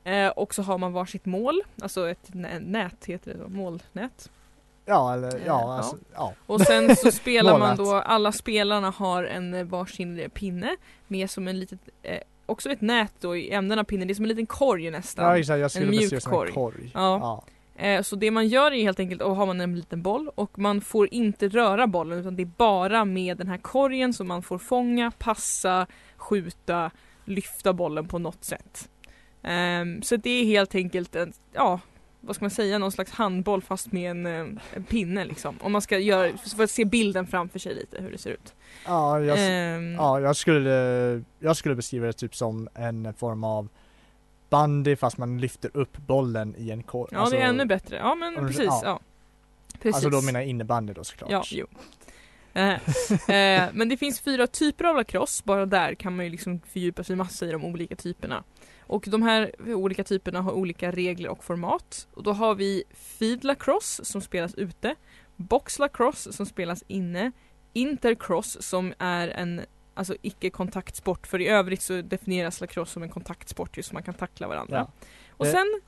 Eh, 0.04 0.28
och 0.28 0.56
så 0.56 0.62
har 0.62 0.78
man 0.78 0.94
varsitt 0.94 1.26
mål, 1.26 1.62
alltså 1.82 2.10
ett 2.10 2.34
nä- 2.34 2.60
nät 2.60 3.06
heter 3.06 3.34
det 3.34 3.40
då, 3.40 3.50
målnät. 3.50 4.32
Ja, 4.86 5.14
eller 5.14 5.36
Eh, 5.36 5.42
ja, 5.46 5.74
alltså, 5.78 5.98
ja. 6.14 6.34
Och 6.46 6.62
sen 6.62 6.96
så 6.96 7.12
spelar 7.22 7.60
man 7.60 7.78
då, 7.78 7.94
alla 7.96 8.32
spelarna 8.32 8.90
har 8.90 9.24
en 9.24 9.54
eh, 9.54 9.64
varsin 9.64 10.20
eh, 10.20 10.28
pinne 10.28 10.76
med 11.08 11.30
som 11.30 11.48
en 11.48 11.60
litet, 11.60 11.80
eh, 12.04 12.20
också 12.46 12.70
ett 12.72 12.82
nät 12.82 13.14
då 13.20 13.36
i 13.38 13.52
änden 13.52 13.80
av 13.80 13.84
pinnen, 13.84 14.08
det 14.08 14.12
är 14.12 14.16
som 14.16 14.26
en 14.26 14.30
liten 14.30 14.46
korg 14.46 14.92
nästan. 14.92 15.26
Ja 15.26 15.38
exakt, 15.38 15.60
jag 15.60 15.72
skulle 15.72 15.90
mjuk 15.92 16.10
det 16.10 16.22
som 16.22 16.32
korg. 16.32 16.50
en 16.50 16.54
korg. 16.56 16.92
Ja. 16.94 17.44
Eh, 17.76 18.02
så 18.02 18.16
det 18.16 18.32
man 18.32 18.48
gör 18.48 18.72
är 18.72 18.84
helt 18.84 19.00
enkelt, 19.00 19.22
och 19.22 19.36
har 19.36 19.46
man 19.46 19.62
en 19.62 19.76
liten 19.76 20.02
boll 20.02 20.30
och 20.36 20.60
man 20.60 20.82
får 20.82 21.14
inte 21.14 21.48
röra 21.48 21.88
bollen 21.88 22.20
utan 22.20 22.36
det 22.36 22.44
är 22.44 22.52
bara 22.58 23.06
med 23.06 23.38
den 23.38 23.48
här 23.48 23.58
korgen 23.58 24.14
som 24.14 24.28
man 24.28 24.44
får 24.44 24.58
fånga, 24.58 25.12
passa, 25.12 25.88
skjuta, 26.18 26.92
lyfta 27.26 27.74
bollen 27.74 28.08
på 28.08 28.20
något 28.20 28.44
sätt. 28.44 28.90
Ehm, 29.44 30.02
så 30.02 30.16
det 30.16 30.30
är 30.30 30.46
helt 30.46 30.76
enkelt 30.76 31.16
en, 31.16 31.34
ja, 31.54 31.80
vad 32.22 32.36
ska 32.36 32.44
man 32.46 32.52
säga, 32.52 32.78
någon 32.78 32.92
slags 32.92 33.12
handboll 33.12 33.62
fast 33.62 33.92
med 33.92 34.12
en, 34.12 34.26
eh, 34.26 34.64
en 34.74 34.84
pinne 34.84 35.26
liksom. 35.26 35.58
Om 35.62 35.72
man 35.72 35.82
ska 35.82 36.00
göra, 36.00 36.38
för 36.38 36.64
att 36.64 36.72
se 36.72 36.86
bilden 36.86 37.28
framför 37.28 37.60
sig 37.60 37.76
lite 37.76 38.02
hur 38.02 38.12
det 38.12 38.18
ser 38.18 38.32
ut. 38.32 38.54
Ja, 38.86 39.20
jag, 39.20 39.38
Ehm, 39.40 39.94
ja, 39.94 40.20
jag 40.20 40.36
skulle, 40.36 41.24
jag 41.40 41.58
skulle 41.58 41.76
beskriva 41.76 42.08
det 42.08 42.14
typ 42.14 42.36
som 42.36 42.70
en 42.74 43.14
form 43.14 43.44
av 43.44 43.68
bandy 44.50 44.96
fast 44.96 45.18
man 45.18 45.42
lyfter 45.42 45.72
upp 45.74 45.98
bollen 45.98 46.56
i 46.58 46.72
en 46.72 46.84
korg. 46.84 47.10
ja 47.12 47.30
det 47.32 47.38
är 47.38 47.48
ännu 47.48 47.66
bättre, 47.66 47.96
ja 47.98 48.16
men 48.16 48.36
precis, 48.36 48.66
ja. 48.66 48.82
ja. 48.84 49.00
Precis. 49.82 49.96
Alltså 49.96 50.10
då 50.10 50.22
menar 50.22 50.40
jag 50.40 50.50
innebandy 50.50 50.94
då 50.94 51.04
såklart. 51.04 51.32
Ja, 51.32 51.44
jo. 51.50 51.68
Eh, 52.54 52.74
eh, 53.36 53.70
men 53.74 53.90
det 53.90 53.98
finns 53.98 54.20
fyra 54.20 54.48
typer 54.48 54.86
av 54.86 54.96
lacrosse, 54.96 55.44
bara 55.46 55.66
där 55.66 55.94
kan 55.96 56.16
man 56.16 56.26
ju 56.26 56.32
liksom 56.32 56.62
fördjupa 56.74 57.04
sig 57.04 57.16
massa 57.16 57.46
i 57.46 57.52
de 57.52 57.66
olika 57.66 57.96
typerna. 57.96 58.44
Och 58.88 59.06
de 59.10 59.22
här 59.22 59.52
olika 59.76 60.04
typerna 60.04 60.42
har 60.42 60.52
olika 60.52 60.92
regler 60.92 61.30
och 61.30 61.44
format. 61.44 62.08
Och 62.14 62.24
då 62.24 62.34
har 62.34 62.56
vi 62.56 62.84
feed 62.94 63.44
lacrosse 63.44 64.06
som 64.06 64.22
spelas 64.22 64.56
ute, 64.56 64.96
box 65.36 65.80
lacrosse 65.80 66.34
som 66.34 66.46
spelas 66.46 66.84
inne, 66.88 67.32
intercross 67.74 68.62
som 68.62 68.94
är 69.00 69.28
en 69.28 69.62
alltså 69.94 70.16
icke-kontaktsport 70.22 71.28
för 71.28 71.42
i 71.42 71.48
övrigt 71.48 71.82
så 71.82 72.02
definieras 72.02 72.62
lacrosse 72.62 72.94
som 72.94 73.04
en 73.04 73.10
kontaktsport 73.10 73.78
just 73.78 73.90
så 73.90 73.94
man 73.94 74.04
kan 74.04 74.14
tackla 74.14 74.48
varandra. 74.48 74.78
Ja. 74.78 75.08
Och 75.32 75.46
Eh, 75.46 75.52
sen, 75.52 75.82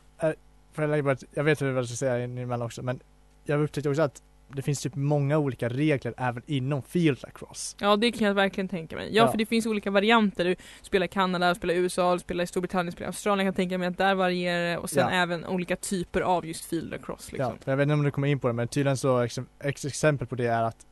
För 0.71 0.87
jag, 0.89 1.03
bara, 1.03 1.13
ett- 1.13 1.23
jag 1.33 1.43
vet 1.43 1.61
vad 1.61 1.71
jag 1.77 1.85
ska 1.87 1.95
säga 1.95 2.17
emellan 2.23 2.61
också 2.61 2.81
men 2.83 2.99
jag 3.43 3.61
upptäckte 3.61 3.89
också 3.89 4.01
att 4.01 4.23
det 4.55 4.61
finns 4.61 4.81
typ 4.81 4.95
många 4.95 5.37
olika 5.37 5.69
regler 5.69 6.13
även 6.17 6.43
inom 6.45 6.81
field 6.83 7.23
lacrosse. 7.23 7.77
ja 7.79 7.95
det 7.95 8.11
kan 8.11 8.27
jag 8.27 8.33
verkligen 8.33 8.67
tänka 8.67 8.95
mig. 8.95 9.15
Ja, 9.15 9.23
Ja. 9.25 9.31
för 9.31 9.37
det 9.37 9.45
finns 9.45 9.65
olika 9.65 9.91
varianter. 9.91 10.45
Du 10.45 10.55
spelar 10.81 11.05
i 11.05 11.07
Kanada, 11.07 11.49
du 11.49 11.55
spelar 11.55 11.73
i 11.73 11.77
USA, 11.77 12.13
du 12.13 12.19
spelar 12.19 12.43
i 12.43 12.47
Storbritannien, 12.47 12.85
du 12.85 12.91
spelar 12.91 13.05
i 13.05 13.09
Australien. 13.09 13.45
Jag 13.45 13.55
kan 13.55 13.61
tänka 13.63 13.77
mig 13.77 13.87
att 13.87 13.97
där 13.97 14.15
varierar 14.15 14.63
det 14.71 14.77
och 14.77 14.89
sen 14.89 15.03
Ja. 15.13 15.21
även 15.21 15.45
olika 15.45 15.75
typer 15.75 16.21
av 16.21 16.45
just 16.45 16.65
field 16.65 16.91
lacrosse 16.91 17.31
liksom. 17.31 17.53
Ja, 17.65 17.71
jag 17.71 17.77
vet 17.77 17.83
inte 17.83 17.93
om 17.93 18.03
du 18.03 18.11
kommer 18.11 18.27
in 18.27 18.39
på 18.39 18.47
det 18.47 18.53
men 18.53 18.67
tydligen 18.67 18.97
så 18.97 19.19
ex, 19.19 19.39
ex, 19.63 19.85
exempel 19.85 20.27
på 20.27 20.35
det 20.35 20.47
är 20.47 20.63
att 20.63 20.85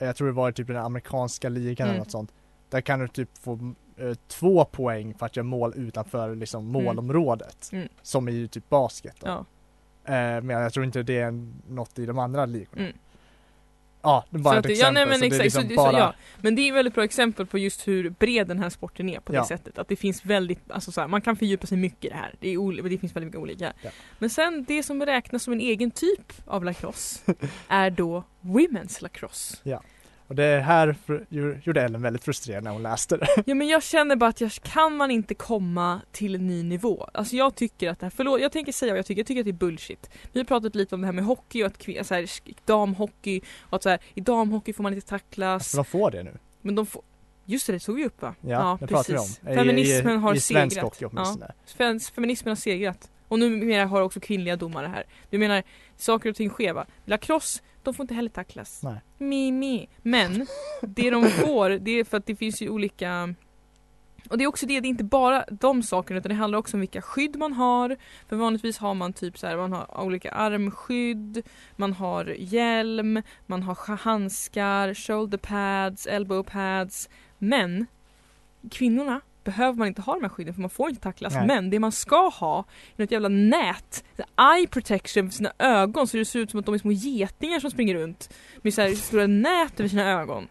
jag 0.00 0.16
tror 0.16 0.26
det 0.28 0.34
var 0.34 0.52
typ 0.52 0.66
den 0.66 0.76
amerikanska 0.76 1.48
ligan 1.48 1.84
Mm. 1.86 1.90
eller 1.90 1.98
något 2.04 2.10
sånt. 2.10 2.32
Där 2.70 2.80
kan 2.80 2.98
du 3.00 3.08
typ 3.08 3.38
få 3.38 3.74
eh, 3.96 4.14
två 4.28 4.64
poäng 4.64 5.14
för 5.14 5.26
att 5.26 5.36
göra 5.36 5.44
mål 5.44 5.72
utanför 5.76 6.34
liksom 6.34 6.66
målområdet. 6.66 7.70
Mm. 7.72 7.88
Som 8.02 8.28
i 8.28 8.48
typ 8.48 8.68
basket 8.68 9.16
då. 9.20 9.26
Ja. 9.26 9.38
Eh, 10.14 10.42
men 10.42 10.48
jag 10.50 10.72
tror 10.72 10.84
inte 10.84 11.02
det 11.02 11.18
är 11.18 11.30
något 11.72 11.98
i 11.98 12.06
de 12.06 12.18
andra 12.18 12.46
ligorna. 12.46 12.82
Mm. 12.82 12.96
Ja, 14.02 14.24
det 14.30 14.36
är 14.36 14.40
bara 14.40 14.54
Så 14.54 14.58
ett 14.58 14.64
att, 14.66 14.70
exempel. 14.70 14.86
ja, 15.00 15.06
nej, 15.06 15.06
men 15.06 15.18
så 15.18 15.24
exakt, 15.24 15.44
liksom 15.44 15.68
så, 15.68 15.74
bara... 15.74 15.98
ja. 15.98 16.14
Men 16.40 16.54
det 16.54 16.62
är 16.62 16.68
ett 16.68 16.74
väldigt 16.74 16.94
bra 16.94 17.04
exempel 17.04 17.46
på 17.46 17.58
just 17.58 17.88
hur 17.88 18.10
bred 18.10 18.46
den 18.46 18.58
här 18.58 18.70
sporten 18.70 19.08
är 19.08 19.20
på 19.20 19.32
det 19.32 19.38
Ja. 19.38 19.44
sättet. 19.44 19.78
Att 19.78 19.88
det 19.88 19.96
finns 19.96 20.24
väldigt, 20.24 20.70
alltså 20.70 20.92
så 20.92 21.00
här, 21.00 21.08
man 21.08 21.20
kan 21.20 21.36
fördjupa 21.36 21.66
sig 21.66 21.78
mycket 21.78 22.04
i 22.04 22.08
det 22.08 22.14
här. 22.14 22.34
Det, 22.40 22.48
är 22.54 22.58
det 22.88 22.98
finns 22.98 23.16
väldigt 23.16 23.26
mycket 23.26 23.40
olika. 23.40 23.72
Ja. 23.82 23.90
Men 24.18 24.30
sen 24.30 24.64
det 24.68 24.82
som 24.82 25.06
räknas 25.06 25.42
som 25.42 25.52
en 25.52 25.60
egen 25.60 25.90
typ 25.90 26.32
av 26.46 26.64
lacrosse 26.64 27.34
är 27.68 27.90
då 27.90 28.24
Women's 28.40 29.02
lacrosse. 29.02 29.56
Och 30.30 30.36
det 30.36 30.60
här 30.60 30.96
gjorde 31.64 31.82
Ellen 31.82 32.02
väldigt 32.02 32.24
frustrerad 32.24 32.64
när 32.64 32.70
hon 32.70 32.82
läste 32.82 33.16
det. 33.16 33.26
Ja 33.46 33.54
men 33.54 33.68
jag 33.68 33.82
känner 33.82 34.16
bara 34.16 34.30
att 34.30 34.40
jag 34.40 34.50
kan 34.52 34.96
man 34.96 35.10
inte 35.10 35.34
komma 35.34 36.00
till 36.12 36.34
en 36.34 36.46
ny 36.46 36.62
nivå. 36.62 37.08
Alltså 37.14 37.36
jag 37.36 37.54
tycker 37.54 37.90
att 37.90 37.98
det 38.00 38.06
här, 38.06 38.10
förlåt 38.16 38.40
jag 38.40 38.52
tänker 38.52 38.72
säga 38.72 38.92
vad 38.92 38.98
jag 38.98 39.06
tycker, 39.06 39.20
jag 39.20 39.26
tycker 39.26 39.40
att 39.40 39.44
det 39.44 39.50
är 39.50 39.52
bullshit. 39.52 40.10
Vi 40.32 40.40
har 40.40 40.44
pratat 40.44 40.74
lite 40.74 40.94
om 40.94 41.00
det 41.00 41.06
här 41.06 41.12
med 41.12 41.24
hockey 41.24 41.62
och 41.62 41.66
att 41.66 42.06
så 42.06 42.14
här, 42.14 42.26
damhockey 42.64 43.40
och 43.60 43.76
att 43.76 43.82
så 43.82 43.88
här, 43.88 43.98
i 44.14 44.20
damhockey 44.20 44.72
får 44.72 44.82
man 44.82 44.94
inte 44.94 45.06
tacklas. 45.08 45.70
För 45.70 45.76
de 45.76 45.84
får 45.84 46.10
det 46.10 46.22
nu. 46.22 46.32
Men 46.62 46.74
de 46.74 46.86
får, 46.86 47.02
just 47.44 47.66
det, 47.66 47.72
det 47.72 47.78
tog 47.80 47.96
vi 47.96 48.04
upp 48.06 48.22
va? 48.22 48.34
Ja, 48.40 48.78
det 48.80 48.86
pratar 48.86 49.12
vi 49.12 49.18
om. 49.18 49.52
I- 49.52 49.54
Feminismen 49.56 50.14
i, 50.14 50.18
har 50.18 50.34
I 50.34 50.40
svensk 50.40 50.74
segrat. 50.74 50.84
hockey 50.92 51.04
åtminstone. 51.04 51.52
Fem- 51.78 52.00
Feminismen 52.00 52.50
har 52.50 52.56
segrat. 52.56 53.10
Och 53.28 53.38
numera 53.38 53.86
har 53.86 54.00
också 54.02 54.20
kvinnliga 54.20 54.56
domare 54.56 54.86
här. 54.86 55.04
Du 55.30 55.38
menar, 55.38 55.62
saker 55.96 56.30
och 56.30 56.36
ting 56.36 56.50
sker 56.50 56.72
va? 56.72 56.86
Lacrosse, 57.04 57.62
de 57.82 57.94
får 57.94 58.04
inte 58.04 58.14
heller 58.14 58.30
tacklas. 58.30 58.82
Nej. 58.82 59.00
Mi, 59.18 59.52
mi. 59.52 59.88
Men, 60.02 60.46
det 60.82 61.10
de 61.10 61.30
får, 61.30 61.70
det 61.70 61.90
är 61.90 62.04
för 62.04 62.16
att 62.16 62.26
det 62.26 62.36
finns 62.36 62.62
ju 62.62 62.68
olika 62.68 63.34
och 64.30 64.38
det 64.38 64.44
är 64.44 64.48
också 64.48 64.66
det, 64.66 64.80
det 64.80 64.86
är 64.88 64.90
inte 64.90 65.04
bara 65.04 65.44
de 65.50 65.82
sakerna 65.82 66.18
utan 66.20 66.28
det 66.30 66.34
handlar 66.34 66.58
också 66.58 66.76
om 66.76 66.80
vilka 66.80 67.02
skydd 67.02 67.36
man 67.36 67.52
har. 67.52 67.96
För 68.28 68.36
vanligtvis 68.36 68.78
har 68.78 68.94
man 68.94 69.12
typ 69.12 69.38
så 69.38 69.46
här, 69.46 69.56
man 69.56 69.72
har 69.72 70.00
olika 70.00 70.30
armskydd, 70.30 71.42
man 71.76 71.92
har 71.92 72.24
hjälm, 72.38 73.22
man 73.46 73.62
har 73.62 73.74
sk- 73.74 73.96
handskar, 73.96 74.94
shoulder 74.94 75.38
pads, 75.38 76.06
elbow 76.06 76.42
pads. 76.42 77.08
Men 77.38 77.86
kvinnorna 78.70 79.20
behöver 79.44 79.78
man 79.78 79.88
inte 79.88 80.02
ha 80.02 80.14
de 80.14 80.22
här 80.22 80.28
skydden 80.28 80.54
för 80.54 80.60
man 80.60 80.70
får 80.70 80.88
inte 80.88 81.02
tacklas. 81.02 81.34
Nej. 81.34 81.46
Men 81.46 81.70
det 81.70 81.78
man 81.78 81.92
ska 81.92 82.28
ha 82.28 82.64
är 82.96 83.02
något 83.02 83.10
jävla 83.10 83.28
nät, 83.28 84.04
eye 84.56 84.66
protection 84.66 85.30
för 85.30 85.36
sina 85.36 85.52
ögon 85.58 86.06
så 86.06 86.16
det 86.16 86.24
ser 86.24 86.38
ut 86.38 86.50
som 86.50 86.60
att 86.60 86.66
de 86.66 86.74
är 86.74 86.78
små 86.78 86.92
getingar 86.92 87.60
som 87.60 87.70
springer 87.70 87.94
runt 87.94 88.30
med 88.62 88.74
så 88.74 88.80
här 88.82 88.94
stora 88.94 89.26
nät 89.26 89.80
över 89.80 89.88
sina 89.88 90.10
ögon. 90.20 90.48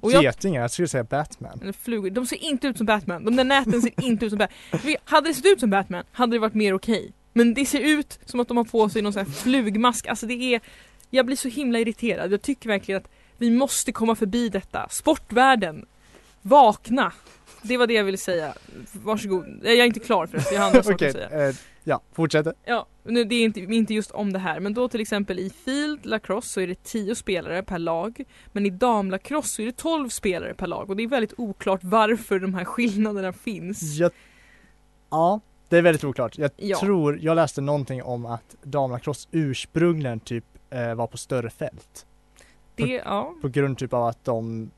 Och 0.00 0.12
jag- 0.12 0.22
Getingar, 0.22 0.60
jag 0.60 0.70
skulle 0.70 0.88
säga 0.88 1.04
Batman. 1.04 1.58
Eller 1.62 1.72
flugor. 1.72 2.10
De 2.10 2.26
ser 2.26 2.44
inte 2.44 2.66
ut 2.66 2.76
som 2.76 2.86
Batman. 2.86 3.24
De 3.24 3.36
där 3.36 3.44
näten 3.44 3.82
ser 3.82 4.04
inte 4.04 4.24
ut 4.26 4.30
som 4.30 4.38
Batman. 4.38 4.96
Hade 5.04 5.28
det 5.28 5.34
sett 5.34 5.46
ut 5.46 5.60
som 5.60 5.70
Batman 5.70 6.04
hade 6.12 6.32
det 6.36 6.38
varit 6.38 6.54
mer 6.54 6.74
okej. 6.74 7.12
Men 7.32 7.54
det 7.54 7.66
ser 7.66 7.80
ut 7.80 8.18
som 8.24 8.40
att 8.40 8.48
de 8.48 8.56
har 8.56 8.64
på 8.64 8.88
sig 8.88 9.02
någon 9.02 9.12
sån 9.12 9.26
här 9.26 9.32
flugmask. 9.32 10.06
Alltså 10.06 10.26
det 10.26 10.54
är... 10.54 10.60
Jag 11.10 11.26
blir 11.26 11.36
så 11.36 11.48
himla 11.48 11.78
irriterad. 11.78 12.32
Jag 12.32 12.42
tycker 12.42 12.68
verkligen 12.68 13.00
att 13.00 13.08
vi 13.38 13.50
måste 13.50 13.92
komma 13.92 14.14
förbi 14.14 14.48
detta. 14.48 14.86
Sportvärlden. 14.90 15.86
Vakna. 16.42 17.12
Det 17.62 17.76
var 17.76 17.86
det 17.86 17.94
jag 17.94 18.04
ville 18.04 18.18
säga. 18.18 18.54
Varsågod. 18.92 19.60
Jag 19.62 19.74
är 19.74 19.84
inte 19.84 20.00
klar 20.00 20.26
förresten. 20.26 20.54
Jag 20.54 20.60
har 20.62 20.66
andra 20.68 20.82
saker 20.82 20.94
Okej, 20.94 21.08
att 21.24 21.30
säga. 21.30 21.48
eh, 21.48 21.54
ja, 21.84 22.00
fortsätter. 22.12 22.54
Ja, 22.64 22.86
nu, 23.04 23.24
det 23.24 23.34
är 23.34 23.44
inte, 23.44 23.60
inte 23.60 23.94
just 23.94 24.10
om 24.10 24.32
det 24.32 24.38
här 24.38 24.60
men 24.60 24.74
då 24.74 24.88
till 24.88 25.00
exempel 25.00 25.38
i 25.38 25.50
Field 25.50 26.06
Lacrosse 26.06 26.48
så 26.48 26.60
är 26.60 26.66
det 26.66 26.82
10 26.84 27.14
spelare 27.14 27.62
per 27.62 27.78
lag 27.78 28.24
men 28.52 28.66
i 28.66 28.70
damlacrosse 28.70 29.48
så 29.54 29.62
är 29.62 29.66
det 29.66 29.76
12 29.76 30.08
spelare 30.08 30.54
per 30.54 30.66
lag 30.66 30.90
och 30.90 30.96
det 30.96 31.02
är 31.02 31.08
väldigt 31.08 31.34
oklart 31.36 31.80
varför 31.82 32.38
de 32.38 32.54
här 32.54 32.64
skillnaderna 32.64 33.32
finns. 33.32 33.82
Jag, 33.98 34.10
ja, 35.10 35.40
det 35.68 35.76
är 35.78 35.82
väldigt 35.82 36.04
oklart. 36.04 36.38
Jag 36.38 36.50
Ja. 36.56 36.78
tror, 36.78 37.18
jag 37.18 37.34
läste 37.36 37.60
någonting 37.60 38.02
om 38.02 38.26
att 38.26 38.56
damlacrosse 38.62 39.28
ursprungligen 39.32 40.20
typ 40.20 40.44
eh, 40.70 40.94
var 40.94 41.06
på 41.06 41.16
större 41.16 41.50
fält. 41.50 42.06
Det, 42.74 43.02
ja. 43.04 43.34
På 43.42 43.48
grund 43.48 43.78
typ 43.78 43.92
av 43.92 44.04
att 44.06 44.24
de 44.24 44.70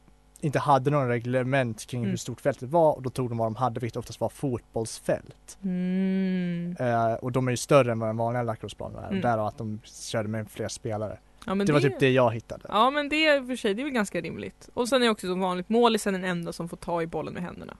inte 0.45 0.59
hade 0.59 0.91
någon 0.91 1.09
reglement 1.09 1.87
kring 1.87 2.01
Mm. 2.01 2.11
hur 2.11 2.17
stort 2.17 2.41
fältet 2.41 2.69
var 2.71 2.93
och 2.93 3.03
då 3.03 3.11
tog 3.11 3.29
de 3.29 3.39
vad 3.39 3.47
de 3.47 3.57
hade 3.57 3.81
vilket 3.81 3.97
oftast 3.97 4.21
var 4.21 4.29
fotbollsfält. 4.29 5.59
Mm. 5.65 6.77
Eh, 6.81 7.13
och 7.15 7.33
de 7.33 7.47
är 7.47 7.51
ju 7.51 7.57
större 7.57 7.93
än 7.93 7.99
vad 7.99 8.09
den 8.09 8.17
vanliga 8.17 8.43
lacrossebanan 8.43 9.05
är 9.05 9.09
Mm. 9.09 9.17
och 9.19 9.23
därav 9.23 9.47
att 9.47 9.59
de 9.59 9.81
körde 9.85 10.29
med 10.29 10.51
fler 10.51 10.69
spelare. 10.69 11.19
ja 11.47 11.55
men 11.55 11.67
det 11.67 11.73
var 11.73 11.81
typ 11.81 12.01
det 12.01 12.11
jag 12.11 12.31
hittade. 12.35 12.65
Ja 12.69 12.91
men 12.91 13.09
det 13.09 13.27
är 13.27 13.43
för 13.43 13.57
sig, 13.57 13.75
det 13.75 13.83
är 13.83 13.85
väl 13.85 13.93
ganska 13.93 14.21
rimligt. 14.21 14.69
Och 14.75 14.89
sen 14.89 15.03
är 15.03 15.09
också 15.11 15.27
som 15.27 15.41
vanligt 15.41 15.69
målisen 15.69 16.13
den 16.13 16.25
enda 16.25 16.53
som 16.53 16.69
får 16.69 16.77
ta 16.77 17.03
i 17.03 17.07
bollen 17.07 17.35
med 17.35 17.43
händerna. 17.43 17.77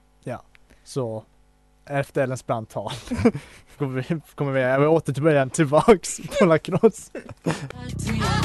Så 0.85 1.23
efter 1.85 2.23
Ellens 2.23 2.45
brandtal 2.47 2.91
kommer 3.77 4.01
vi, 4.09 4.21
kommer 4.35 4.79
vi 4.79 4.85
åter 4.87 5.13
till 5.13 5.23
början 5.23 5.49
tillbaks 5.49 6.19
på 6.39 6.45
lacrosse. 6.45 7.11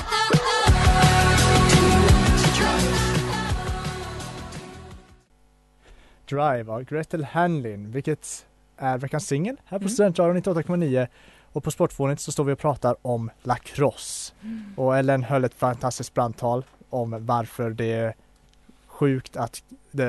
Drive 6.29 6.73
av 6.73 6.83
Gretel 6.85 7.25
Hanlin, 7.25 7.91
vilket 7.91 8.47
är 8.77 8.99
veckans 8.99 9.27
singel 9.27 9.57
här 9.65 9.79
på 9.79 9.83
Mm. 9.83 9.89
Studentradion 9.89 10.37
98,9 10.43 11.07
och 11.53 11.65
på 11.65 11.71
Sportfånigt 11.71 12.21
så 12.21 12.33
står 12.33 12.45
vi 12.45 12.53
och 12.53 12.59
pratar 12.59 12.97
om 13.03 13.31
lacrosse. 13.43 14.33
Och 14.77 14.99
Ellen 14.99 15.23
höll 15.23 15.45
ett 15.45 15.55
fantastiskt 15.55 16.15
brandtal 16.15 16.65
om 16.91 17.27
varför 17.27 17.71
det 17.71 17.93
är 17.93 18.15
sjukt 18.87 19.37
att 19.37 19.63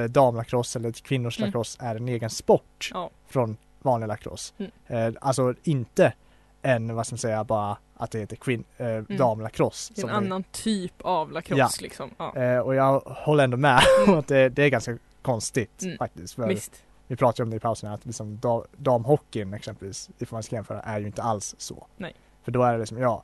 damlacrosse 0.10 0.80
eller 0.80 0.92
kvinnors 0.92 1.38
Mm. 1.40 1.48
lacrosse 1.48 1.78
är 1.82 1.96
en 1.96 2.08
egen 2.08 2.30
sport 2.30 2.90
Ja. 2.94 3.10
från 3.28 3.58
vanlig 3.82 4.08
lacrosse. 4.08 4.54
Mm. 4.58 4.72
Eh, 4.88 5.14
alltså 5.22 5.54
inte 5.64 6.14
en, 6.62 6.96
vad 6.96 7.06
ska 7.06 7.14
man 7.14 7.18
säga, 7.18 7.44
bara 7.44 7.78
att 7.98 8.12
det 8.12 8.20
heter 8.20 8.36
kvin- 8.36 8.64
eh, 8.78 9.18
damlacrosse. 9.18 9.94
Det 9.96 10.02
är 10.02 10.08
en 10.08 10.16
annan 10.16 10.44
typ 10.52 10.94
av 11.02 11.32
lacrosse 11.32 11.82
liksom. 11.82 12.10
Ja. 12.18 12.36
Eh, 12.36 12.60
och 12.60 12.76
jag 12.76 13.00
håller 13.00 13.44
ändå 13.44 13.58
med 13.58 13.82
om 14.08 14.14
att 14.20 14.28
det, 14.28 14.50
det 14.50 14.64
är 14.64 14.70
ganska 14.70 14.98
konstigt 15.22 15.82
Mm. 15.84 15.98
faktiskt. 15.98 16.34
För 16.34 16.48
Visst. 16.48 16.84
vi 17.08 17.16
pratade 17.16 17.44
om 17.44 17.50
det 17.50 17.56
i 17.56 17.60
pausen 17.60 17.92
att 17.92 18.06
liksom 18.06 18.40
da, 18.40 18.66
damhockeyn 18.78 19.54
exempelvis, 19.54 20.10
ifall 20.20 20.36
man 20.36 20.44
ska 20.44 20.56
jämföra, 20.56 20.80
är 20.82 21.00
ju 21.00 21.06
inte 21.06 21.24
alls 21.24 21.56
så. 21.58 21.88
Nej. 21.98 22.14
För 22.44 22.52
då 22.52 22.64
är 22.64 22.74
det 22.74 22.80
liksom, 22.80 22.98
ja, 22.98 23.24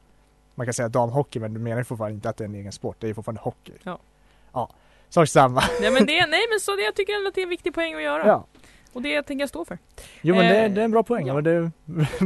man 0.55 0.67
kan 0.67 0.73
säga 0.73 0.89
damhockey 0.89 1.39
men 1.39 1.53
du 1.53 1.59
menar 1.59 1.77
ju 1.77 1.83
fortfarande 1.83 2.15
inte 2.15 2.29
att 2.29 2.37
det 2.37 2.43
är 2.43 2.47
en 2.47 2.55
egen 2.55 2.71
sport, 2.71 2.97
det 2.99 3.05
är 3.05 3.09
ju 3.09 3.13
fortfarande 3.13 3.41
hockey. 3.41 3.73
Ja. 3.83 3.99
Ja, 4.53 4.69
sak 5.09 5.27
samma. 5.29 5.63
Nej 5.81 5.91
men, 5.91 6.05
det, 6.05 6.25
nej 6.27 6.45
men 6.51 6.59
så 6.61 6.75
det, 6.75 6.81
jag 6.81 6.95
tycker 6.95 7.13
ändå 7.13 7.27
att 7.27 7.35
det 7.35 7.41
är 7.41 7.43
en 7.43 7.49
viktig 7.49 7.73
poäng 7.73 7.93
att 7.93 8.01
göra. 8.01 8.27
Ja. 8.27 8.45
Och 8.95 9.01
det 9.01 9.23
tänker 9.23 9.41
jag 9.41 9.49
stå 9.49 9.65
för. 9.65 9.77
Jo 10.21 10.35
men 10.35 10.45
det, 10.45 10.65
Eh, 10.65 10.71
det 10.71 10.81
är 10.81 10.85
en 10.85 10.91
bra 10.91 11.03
poäng, 11.03 11.27
ja. 11.27 11.33
och 11.33 11.43
det 11.43 11.51
är 11.51 11.71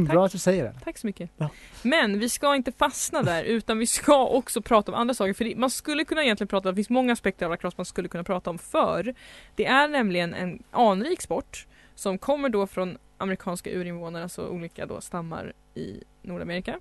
bra 0.00 0.26
att 0.26 0.32
du 0.32 0.38
säger 0.38 0.64
det. 0.64 0.74
Tack 0.84 0.98
så 0.98 1.06
mycket. 1.06 1.30
Ja. 1.36 1.48
Men 1.82 2.18
vi 2.18 2.28
ska 2.28 2.54
inte 2.54 2.72
fastna 2.72 3.22
där 3.22 3.44
utan 3.44 3.78
vi 3.78 3.86
ska 3.86 4.26
också 4.26 4.62
prata 4.62 4.92
om 4.92 4.98
andra 4.98 5.14
saker. 5.14 5.32
För 5.32 5.44
det, 5.44 5.56
man 5.56 5.70
skulle 5.70 6.04
kunna 6.04 6.22
egentligen 6.22 6.48
prata, 6.48 6.68
det 6.68 6.74
finns 6.74 6.90
många 6.90 7.12
aspekter 7.12 7.46
av 7.46 7.50
lacrosse 7.50 7.74
man 7.78 7.84
skulle 7.84 8.08
kunna 8.08 8.24
prata 8.24 8.50
om 8.50 8.58
för 8.58 9.14
det 9.54 9.66
är 9.66 9.88
nämligen 9.88 10.34
en 10.34 10.62
anrik 10.70 11.22
sport 11.22 11.66
som 11.94 12.18
kommer 12.18 12.48
då 12.48 12.66
från 12.66 12.98
amerikanska 13.18 13.70
urinvånare, 13.70 14.22
alltså 14.22 14.48
olika 14.48 14.86
då 14.86 15.00
stammar 15.00 15.52
i 15.74 16.02
Nordamerika. 16.22 16.80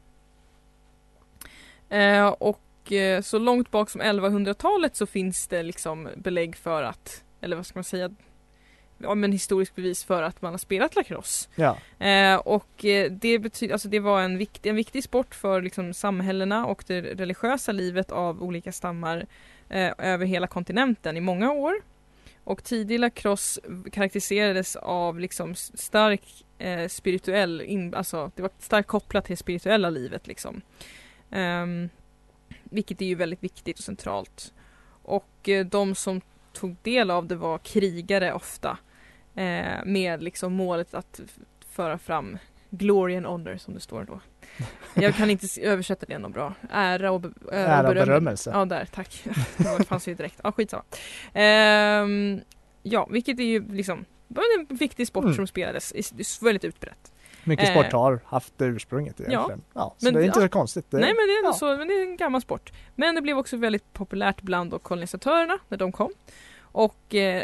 Eh, 1.89 2.27
och 2.27 2.91
eh, 2.91 3.21
så 3.21 3.39
långt 3.39 3.71
bak 3.71 3.89
som 3.89 4.01
1100-talet 4.01 4.95
så 4.95 5.05
finns 5.05 5.47
det 5.47 5.63
liksom 5.63 6.09
belägg 6.15 6.55
för 6.55 6.83
att, 6.83 7.23
eller 7.41 7.55
vad 7.55 7.65
ska 7.65 7.77
man 7.77 7.83
säga, 7.83 8.11
ja 8.99 9.15
men 9.15 9.31
historiskt 9.31 9.75
bevis 9.75 10.03
för 10.03 10.23
att 10.23 10.41
man 10.41 10.53
har 10.53 10.57
spelat 10.57 10.95
lacrosse. 10.95 11.49
Ja, 11.55 11.77
Eh, 11.99 12.35
och 12.35 12.85
eh, 12.85 13.11
det 13.11 13.39
betyder, 13.39 13.73
alltså 13.73 13.87
det 13.87 13.99
var 13.99 14.21
en 14.21 14.37
viktig, 14.37 14.69
en 14.69 14.75
viktig 14.75 15.03
sport 15.03 15.35
för 15.35 15.61
liksom 15.61 15.93
samhällena 15.93 16.65
och 16.65 16.83
det 16.87 17.01
religiösa 17.01 17.71
livet 17.71 18.11
av 18.11 18.43
olika 18.43 18.71
stammar 18.71 19.25
eh, 19.69 19.91
över 19.97 20.25
hela 20.25 20.47
kontinenten 20.47 21.17
i 21.17 21.21
många 21.21 21.51
år. 21.51 21.73
Och 22.43 22.63
tidig 22.63 22.99
lacrosse 22.99 23.61
karaktäriserades 23.91 24.75
av 24.75 25.19
liksom 25.19 25.55
stark 25.55 26.45
eh, 26.57 26.87
spirituell, 26.87 27.61
in, 27.61 27.93
alltså 27.95 28.31
det 28.35 28.41
var 28.41 28.51
starkt 28.59 28.87
kopplat 28.87 29.25
till 29.25 29.33
det 29.33 29.37
spirituella 29.37 29.89
livet 29.89 30.27
liksom. 30.27 30.61
Ehm, 31.31 31.89
vilket 32.63 33.01
är 33.01 33.05
ju 33.05 33.15
väldigt 33.15 33.43
viktigt 33.43 33.77
och 33.77 33.83
centralt. 33.83 34.53
Och 35.03 35.49
eh, 35.49 35.65
de 35.65 35.95
som 35.95 36.21
tog 36.53 36.75
del 36.81 37.11
av 37.11 37.27
det 37.27 37.35
var 37.35 37.57
krigare 37.57 38.33
ofta. 38.33 38.77
Eh, 39.35 39.85
med 39.85 40.23
liksom 40.23 40.53
målet 40.53 40.93
att 40.93 41.19
föra 41.69 41.97
fram 41.97 42.37
glory 42.69 43.15
and 43.17 43.25
honor 43.25 43.57
som 43.57 43.73
det 43.73 43.79
står 43.79 44.03
då. 44.03 44.19
Jag 45.01 45.15
kan 45.15 45.29
inte 45.29 45.47
översätta 45.61 46.05
det 46.09 46.17
något 46.17 46.33
bra. 46.33 46.53
Ära 46.71 47.11
och, 47.11 47.25
ö- 47.25 47.31
ära 47.51 47.87
och 47.89 47.93
beröm- 47.95 48.05
berömmelse. 48.05 48.51
Ja, 48.53 48.65
där, 48.65 48.85
tack. 48.93 49.23
Det 49.57 49.83
fanns 49.83 50.07
ju 50.07 50.13
direkt. 50.13 50.39
Ja, 50.43 50.51
skitsamma. 50.51 50.83
Ehm, 51.33 52.41
ja, 52.83 53.07
vilket 53.11 53.39
är 53.39 53.43
ju 53.43 53.67
liksom 53.71 54.05
en 54.69 54.77
viktig 54.77 55.07
sport 55.07 55.23
Mm. 55.23 55.35
som 55.35 55.47
spelades, 55.47 55.93
väldigt 56.41 56.63
utbrett. 56.65 57.11
Mycket 57.43 57.69
eh, 57.69 57.73
sport 57.73 57.91
har 57.91 58.19
haft 58.25 58.57
det 58.57 58.65
ursprunget 58.65 59.19
egentligen. 59.19 59.61
Ja, 59.73 59.95
så 59.97 60.05
men 60.05 60.13
det 60.13 60.19
är 60.19 60.23
inte 60.23 60.39
ja. 60.39 60.45
så 60.45 60.49
konstigt. 60.49 60.85
Det, 60.91 60.97
Nej 60.97 61.07
men 61.09 61.27
det 61.27 61.33
är 61.33 61.43
ja. 61.43 61.53
så, 61.53 61.77
men 61.77 61.87
det 61.87 61.93
är 61.93 62.01
en 62.01 62.17
gammal 62.17 62.41
sport. 62.41 62.71
Men 62.95 63.15
det 63.15 63.21
blev 63.21 63.37
också 63.37 63.57
väldigt 63.57 63.93
populärt 63.93 64.41
bland 64.41 64.71
då 64.71 64.79
kolonisatörerna 64.79 65.57
när 65.67 65.77
de 65.77 65.91
kom. 65.91 66.11
Och 66.61 67.15
eh, 67.15 67.43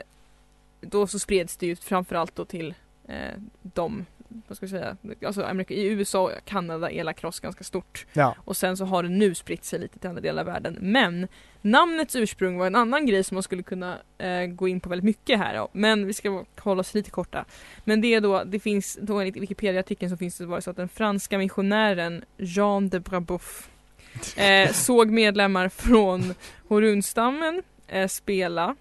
då 0.90 1.08
så 1.08 1.20
spreds 1.20 1.58
det 1.58 1.66
ju 1.66 1.76
framförallt 1.76 2.36
då 2.36 2.46
till 2.46 2.74
eh, 3.08 3.40
de, 3.62 4.06
vad 4.48 4.58
ska 4.58 4.64
jag 4.64 4.70
säga, 4.70 4.98
alltså 5.26 5.44
Amerika, 5.44 5.74
i 5.74 5.86
USA 5.88 6.32
Kanada 6.46 6.92
är 6.92 7.04
lacrosse 7.04 7.44
ganska 7.44 7.64
stort. 7.64 8.06
Ja, 8.14 8.36
Och 8.46 8.58
sen 8.58 8.78
så 8.78 8.86
har 8.86 9.04
det 9.04 9.10
nu 9.10 9.36
spritt 9.36 9.66
sig 9.66 9.80
lite 9.80 10.00
till 10.00 10.10
andra 10.10 10.22
delar 10.22 10.42
av 10.42 10.46
världen. 10.46 10.78
Men 10.82 11.28
namnets 11.62 12.16
ursprung 12.16 12.58
var 12.58 12.68
en 12.68 12.76
annan 12.76 13.06
grej 13.06 13.24
som 13.24 13.36
man 13.36 13.44
skulle 13.44 13.64
kunna 13.64 13.98
eh, 14.18 14.46
gå 14.46 14.68
in 14.68 14.80
på 14.80 14.90
väldigt 14.90 15.06
mycket 15.06 15.40
här. 15.40 15.56
då. 15.56 15.70
Men 15.72 16.08
vi 16.08 16.14
ska 16.14 16.46
hålla 16.60 16.80
oss 16.80 16.94
lite 16.94 17.12
korta. 17.12 17.46
Men 17.84 18.02
det 18.02 18.14
är 18.14 18.22
då, 18.22 18.44
det 18.44 18.60
finns, 18.60 18.98
då 19.02 19.20
enligt 19.20 19.38
Wikipedia-artikeln 19.38 20.10
så 20.10 20.18
finns 20.18 20.38
det 20.38 20.46
det 20.46 20.62
så 20.62 20.70
att 20.70 20.78
den 20.78 20.90
franska 20.90 21.38
missionären 21.38 22.24
Jean 22.38 22.90
de 22.90 23.00
Brabouf 23.00 23.70
eh, 24.38 24.72
såg 24.74 25.10
medlemmar 25.10 25.70
från 25.70 26.34
Horunstammen 26.68 27.64
eh, 27.88 28.08
spela 28.08 28.76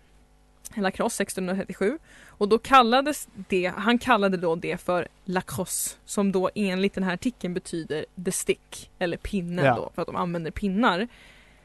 lacrosse 0.75 1.23
1637 1.23 1.99
och 2.29 2.49
då 2.49 2.59
kallades 2.59 3.29
det, 3.49 3.73
han 3.77 3.99
kallade 3.99 4.37
då 4.37 4.57
det 4.57 4.81
för 4.81 5.09
lacrosse 5.25 5.97
som 6.05 6.33
då 6.33 6.51
enligt 6.55 6.95
den 6.95 7.05
här 7.05 7.15
artikeln 7.15 7.55
betyder 7.55 8.07
the 8.25 8.33
stick 8.33 8.91
eller 8.99 9.17
pinnen 9.17 9.65
Ja. 9.65 9.75
då 9.75 9.91
för 9.95 10.03
att 10.03 10.07
de 10.09 10.17
använder 10.17 10.51
pinnar. 10.51 11.09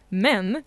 Men 0.09 0.63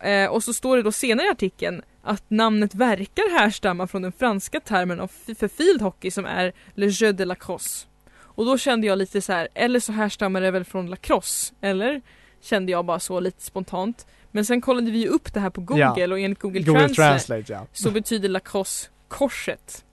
eh, 0.00 0.26
och 0.30 0.44
så 0.44 0.52
står 0.54 0.76
det 0.76 0.82
då 0.82 0.92
senare 0.92 1.26
i 1.26 1.30
artikeln 1.30 1.82
att 2.02 2.24
namnet 2.30 2.74
verkar 2.74 3.38
härstamma 3.38 3.86
från 3.86 4.02
den 4.02 4.12
franska 4.12 4.60
termen 4.60 5.00
av, 5.00 5.08
för 5.38 5.48
field 5.48 5.82
hockey 5.82 6.10
som 6.10 6.24
är 6.26 6.52
le 6.74 6.86
jeu 6.86 7.12
de 7.12 7.24
lacrosse. 7.24 7.86
Och 8.34 8.44
då 8.44 8.58
kände 8.58 8.86
jag 8.86 8.98
lite 8.98 9.20
så 9.20 9.32
här, 9.32 9.48
eller 9.54 9.80
så 9.80 9.92
härstammar 9.92 10.40
det 10.40 10.50
väl 10.50 10.64
från 10.64 10.90
lacrosse, 10.90 11.54
eller? 11.60 12.00
Kände 12.40 12.72
jag 12.72 12.84
bara 12.84 13.00
så 13.00 13.20
lite 13.20 13.42
spontant. 13.42 14.06
Men 14.34 14.44
sen 14.44 14.60
kollade 14.60 14.90
vi 14.90 15.08
upp 15.08 15.34
det 15.34 15.40
här 15.40 15.50
på 15.50 15.60
Google 15.60 15.92
Ja. 15.96 16.12
och 16.12 16.18
enligt 16.20 16.38
Google, 16.38 16.60
Google 16.60 16.80
Translate, 16.80 17.10
Translate 17.10 17.52
ja. 17.52 17.66
så 17.72 17.90
betyder 17.90 18.28
lacrosse 18.28 18.88
korset. 19.08 19.84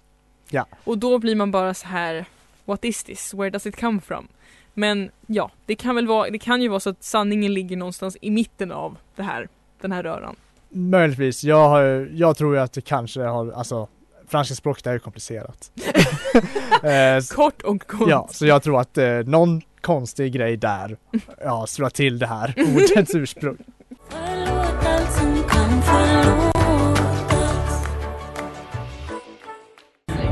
Ja. 0.49 0.65
Och 0.83 0.97
då 0.97 1.19
blir 1.19 1.35
man 1.35 1.51
bara 1.51 1.73
så 1.73 1.87
här, 1.87 2.25
what 2.65 2.85
is 2.85 3.03
this? 3.03 3.33
Where 3.33 3.49
does 3.49 3.65
it 3.65 3.79
come 3.79 4.01
from? 4.01 4.27
Men 4.73 5.11
ja, 5.27 5.51
det 5.65 5.75
kan 5.75 5.95
väl 5.95 6.07
vara, 6.07 6.29
det 6.29 6.39
kan 6.39 6.61
ju 6.61 6.67
vara 6.67 6.79
så 6.79 6.89
att 6.89 7.03
sanningen 7.03 7.53
ligger 7.53 7.77
någonstans 7.77 8.17
i 8.21 8.31
mitten 8.31 8.71
av 8.71 8.97
det 9.15 9.23
här, 9.23 9.47
den 9.81 9.91
här 9.91 10.03
röran. 10.03 10.35
Möjligtvis. 10.69 11.43
Jag, 11.43 11.69
har, 11.69 12.09
jag 12.13 12.37
tror 12.37 12.55
ju 12.55 12.61
att 12.61 12.73
det 12.73 12.81
kanske 12.81 13.21
har, 13.21 13.51
alltså 13.51 13.87
franska 14.27 14.55
språket 14.55 14.87
är 14.87 14.93
ju 14.93 14.99
komplicerat. 14.99 15.71
eh, 16.83 17.35
Kort 17.35 17.61
och 17.61 17.83
gott. 17.87 18.09
ja, 18.09 18.27
så 18.31 18.45
jag 18.45 18.63
tror 18.63 18.79
att 18.79 18.97
eh, 18.97 19.19
någon 19.25 19.61
konstig 19.81 20.33
grej 20.33 20.57
där, 20.57 20.97
ja, 21.43 21.67
slår 21.67 21.89
till 21.89 22.19
det 22.19 22.27
här 22.27 22.53
ordets 22.75 23.15
ursprung. 23.15 23.57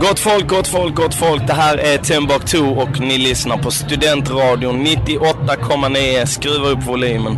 Gott 0.02 0.20
folk, 0.20 0.48
gott 0.48 0.68
folk, 0.68 0.96
gott 0.96 1.14
folk. 1.14 1.48
Det 1.48 1.54
här 1.54 1.78
är 1.78 1.98
Timbuktu 1.98 2.60
och 2.62 3.00
ni 3.00 3.18
lyssnar 3.18 3.58
på 3.58 3.72
Studentradion 3.72 4.86
98,9. 4.86 6.26
Skruva 6.26 6.68
upp 6.68 6.84
volymen. 6.88 7.38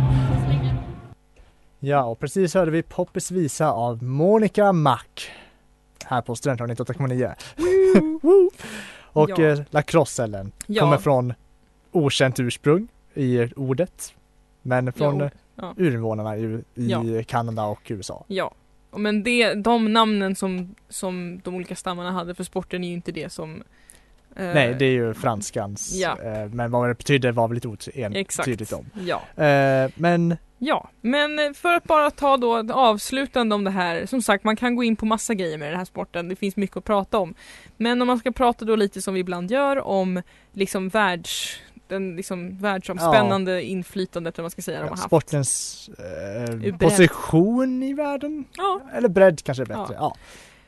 Ja, 1.80 2.04
och 2.04 2.18
precis 2.18 2.54
hörde 2.54 2.70
vi 2.70 2.82
Poppis 2.82 3.30
visa 3.30 3.70
av 3.72 4.02
Monica 4.02 4.72
Mac 4.72 4.98
här 6.04 6.22
på 6.22 6.34
Studentradion 6.36 6.76
98,9. 6.76 7.34
Woo! 8.22 8.50
och 9.12 9.30
Ja. 9.30 9.42
eh, 9.42 9.58
Ja. 10.66 10.80
kommer 10.82 10.96
från 10.98 11.34
okänt 11.92 12.40
ursprung 12.40 12.88
i 13.14 13.48
ordet, 13.56 14.14
men 14.62 14.92
från 14.92 15.18
Ja, 15.18 15.24
eh, 15.24 15.30
ja. 15.60 15.74
urinvånarna 15.76 16.36
i, 16.36 16.42
i 16.42 16.62
Ja. 16.74 17.02
Kanada 17.26 17.64
och 17.64 17.80
USA. 17.88 18.24
Ja, 18.28 18.54
men 18.96 19.22
det, 19.22 19.54
de 19.54 19.92
namnen 19.92 20.36
som, 20.36 20.74
som 20.88 21.40
de 21.44 21.54
olika 21.54 21.76
stammarna 21.76 22.12
hade 22.12 22.34
för 22.34 22.44
sporten 22.44 22.84
är 22.84 22.88
ju 22.88 22.94
inte 22.94 23.12
det 23.12 23.32
som 23.32 23.62
eh, 24.36 24.44
Nej, 24.54 24.74
det 24.78 24.84
är 24.84 24.90
ju 24.92 25.14
franskans, 25.14 25.92
Ja. 25.94 26.18
eh, 26.22 26.48
men 26.48 26.70
vad 26.70 26.88
det 26.90 26.94
betydde 26.94 27.32
var 27.32 27.48
väl 27.48 27.54
lite 27.54 27.68
otydligt 27.68 28.72
om. 28.72 28.86
Ja. 29.06 29.44
Eh, 29.44 29.90
men 29.94 30.36
Ja, 30.62 30.90
men 31.00 31.54
för 31.54 31.74
att 31.74 31.84
bara 31.84 32.10
ta 32.10 32.36
då 32.36 32.72
avslutande 32.72 33.54
om 33.54 33.64
det 33.64 33.70
här. 33.70 34.06
Som 34.06 34.22
sagt, 34.22 34.44
man 34.44 34.56
kan 34.56 34.76
gå 34.76 34.84
in 34.84 34.96
på 34.96 35.06
massa 35.06 35.34
grejer 35.34 35.58
med 35.58 35.70
den 35.70 35.78
här 35.78 35.84
sporten. 35.84 36.28
Det 36.28 36.36
finns 36.36 36.56
mycket 36.56 36.76
att 36.76 36.84
prata 36.84 37.18
om. 37.18 37.34
Men 37.76 38.00
om 38.02 38.06
man 38.08 38.18
ska 38.18 38.32
prata 38.32 38.64
då 38.64 38.76
lite 38.76 39.02
som 39.02 39.14
vi 39.14 39.20
ibland 39.20 39.50
gör 39.50 39.86
om 39.86 40.22
liksom 40.52 40.88
världs 40.88 41.60
den 41.90 42.16
liksom 42.16 42.58
världsomspännande 42.58 43.62
inflytandet 43.62 44.34
eller 44.34 44.42
vad 44.42 44.44
man 44.44 44.50
ska 44.50 44.62
säga 44.62 44.78
de 44.78 44.82
har 44.82 44.88
ja, 44.88 44.90
haft. 44.94 45.02
sportens 45.02 45.90
eh, 46.64 46.76
position 46.76 47.82
i 47.82 47.94
världen, 47.94 48.44
Ja, 48.56 48.80
eller 48.94 49.08
bredd 49.08 49.44
kanske 49.44 49.62
är 49.62 49.66
bättre. 49.66 49.84
Ja. 49.88 49.94
Ja. 49.94 50.16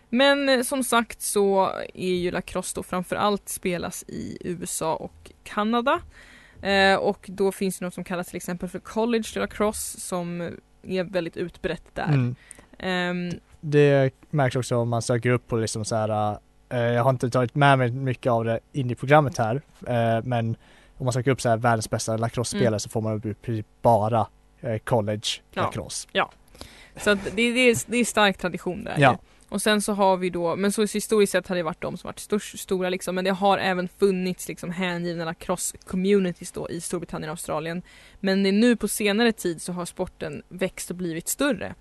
Men 0.08 0.48
eh, 0.48 0.62
som 0.62 0.84
sagt 0.84 1.22
så 1.22 1.70
är 1.94 2.14
ju 2.14 2.30
lacrosse 2.30 2.72
då 2.76 2.82
framförallt 2.82 3.48
spelas 3.48 4.04
i 4.08 4.38
USA 4.40 4.94
och 4.94 5.30
Kanada. 5.44 6.00
Eh, 6.62 6.96
och 6.96 7.26
då 7.28 7.52
finns 7.52 7.78
det 7.78 7.84
något 7.84 7.94
som 7.94 8.04
kallas 8.04 8.26
till 8.26 8.36
exempel 8.36 8.68
för 8.68 8.78
college 8.78 9.28
lacrosse 9.36 10.00
som 10.00 10.40
är 10.82 11.04
väldigt 11.04 11.36
utbrett 11.36 11.84
där. 11.94 12.08
Mm. 12.08 12.34
Ehm, 12.78 13.30
Det 13.60 14.14
märks 14.30 14.56
också 14.56 14.76
om 14.76 14.88
man 14.88 15.02
söker 15.02 15.30
upp 15.30 15.48
på 15.48 15.56
liksom 15.56 15.84
så 15.84 15.96
här, 15.96 16.38
eh, 16.68 16.78
jag 16.80 17.02
har 17.02 17.10
inte 17.10 17.30
tagit 17.30 17.54
med 17.54 17.78
mig 17.78 17.90
mycket 17.90 18.32
av 18.32 18.44
det 18.44 18.60
in 18.72 18.90
i 18.90 18.94
programmet 18.94 19.38
här, 19.38 19.62
eh, 19.86 20.24
men 20.24 20.56
om 21.02 21.06
man 21.06 21.12
söker 21.12 21.30
upp 21.30 21.40
så 21.40 21.48
här 21.48 21.56
världens 21.56 21.90
bästa 21.90 22.16
lacrosse-spelare 22.16 22.68
Mm. 22.68 22.80
så 22.80 22.88
får 22.88 23.00
man 23.00 23.20
princip 23.20 23.66
bara 23.82 24.26
eh, 24.60 24.78
college 24.78 25.20
Ja. 25.54 25.62
lacrosse. 25.62 26.08
så 26.96 27.10
att 27.10 27.24
det, 27.24 27.30
det, 27.52 27.60
är, 27.70 27.76
det 27.90 27.96
är 27.96 28.04
stark 28.04 28.38
tradition 28.38 28.84
där 28.84 28.94
Ja. 28.98 29.18
Och 29.48 29.62
sen 29.62 29.82
så 29.82 29.92
har 29.92 30.16
vi 30.16 30.30
då, 30.30 30.56
men 30.56 30.72
så 30.72 30.82
historiskt 30.86 31.32
sett 31.32 31.48
har 31.48 31.56
det 31.56 31.62
varit 31.62 31.80
de 31.80 31.96
som 31.96 32.08
varit 32.08 32.18
störst, 32.18 32.58
stora 32.58 32.88
liksom, 32.88 33.14
men 33.14 33.24
det 33.24 33.30
har 33.30 33.58
även 33.58 33.88
funnits 33.88 34.48
liksom 34.48 34.70
hängivna 34.70 35.24
lacrosse-communities 35.32 36.54
då 36.54 36.70
i 36.70 36.80
Storbritannien 36.80 37.28
och 37.30 37.32
Australien. 37.32 37.82
Men 38.20 38.42
nu 38.42 38.76
på 38.76 38.88
senare 38.88 39.32
tid 39.32 39.62
så 39.62 39.72
har 39.72 39.84
sporten 39.84 40.42
växt 40.48 40.90
och 40.90 40.96
blivit 40.96 41.28
större. 41.28 41.74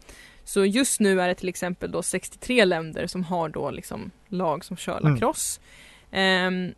Så 0.43 0.65
just 0.65 0.99
nu 0.99 1.21
är 1.21 1.27
det 1.27 1.35
till 1.35 1.49
exempel 1.49 1.91
då 1.91 2.03
63 2.03 2.65
länder 2.65 3.07
som 3.07 3.23
har 3.23 3.49
då 3.49 3.71
liksom 3.71 4.11
lag 4.27 4.65
som 4.65 4.77
kör 4.77 4.97
Mm. 4.99 5.13
lacrosse. 5.13 5.61
Ehm, 6.11 6.73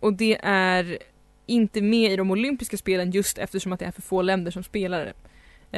och 0.00 0.12
det 0.12 0.38
är 0.42 0.98
inte 1.46 1.82
med 1.82 2.12
i 2.12 2.16
de 2.16 2.30
olympiska 2.30 2.76
spelen 2.76 3.10
just 3.10 3.38
eftersom 3.38 3.72
att 3.72 3.80
det 3.80 3.86
är 3.86 3.90
för 3.90 4.02
få 4.02 4.22
länder 4.22 4.50
som 4.50 4.62
spelar 4.62 5.04
det. 5.04 5.12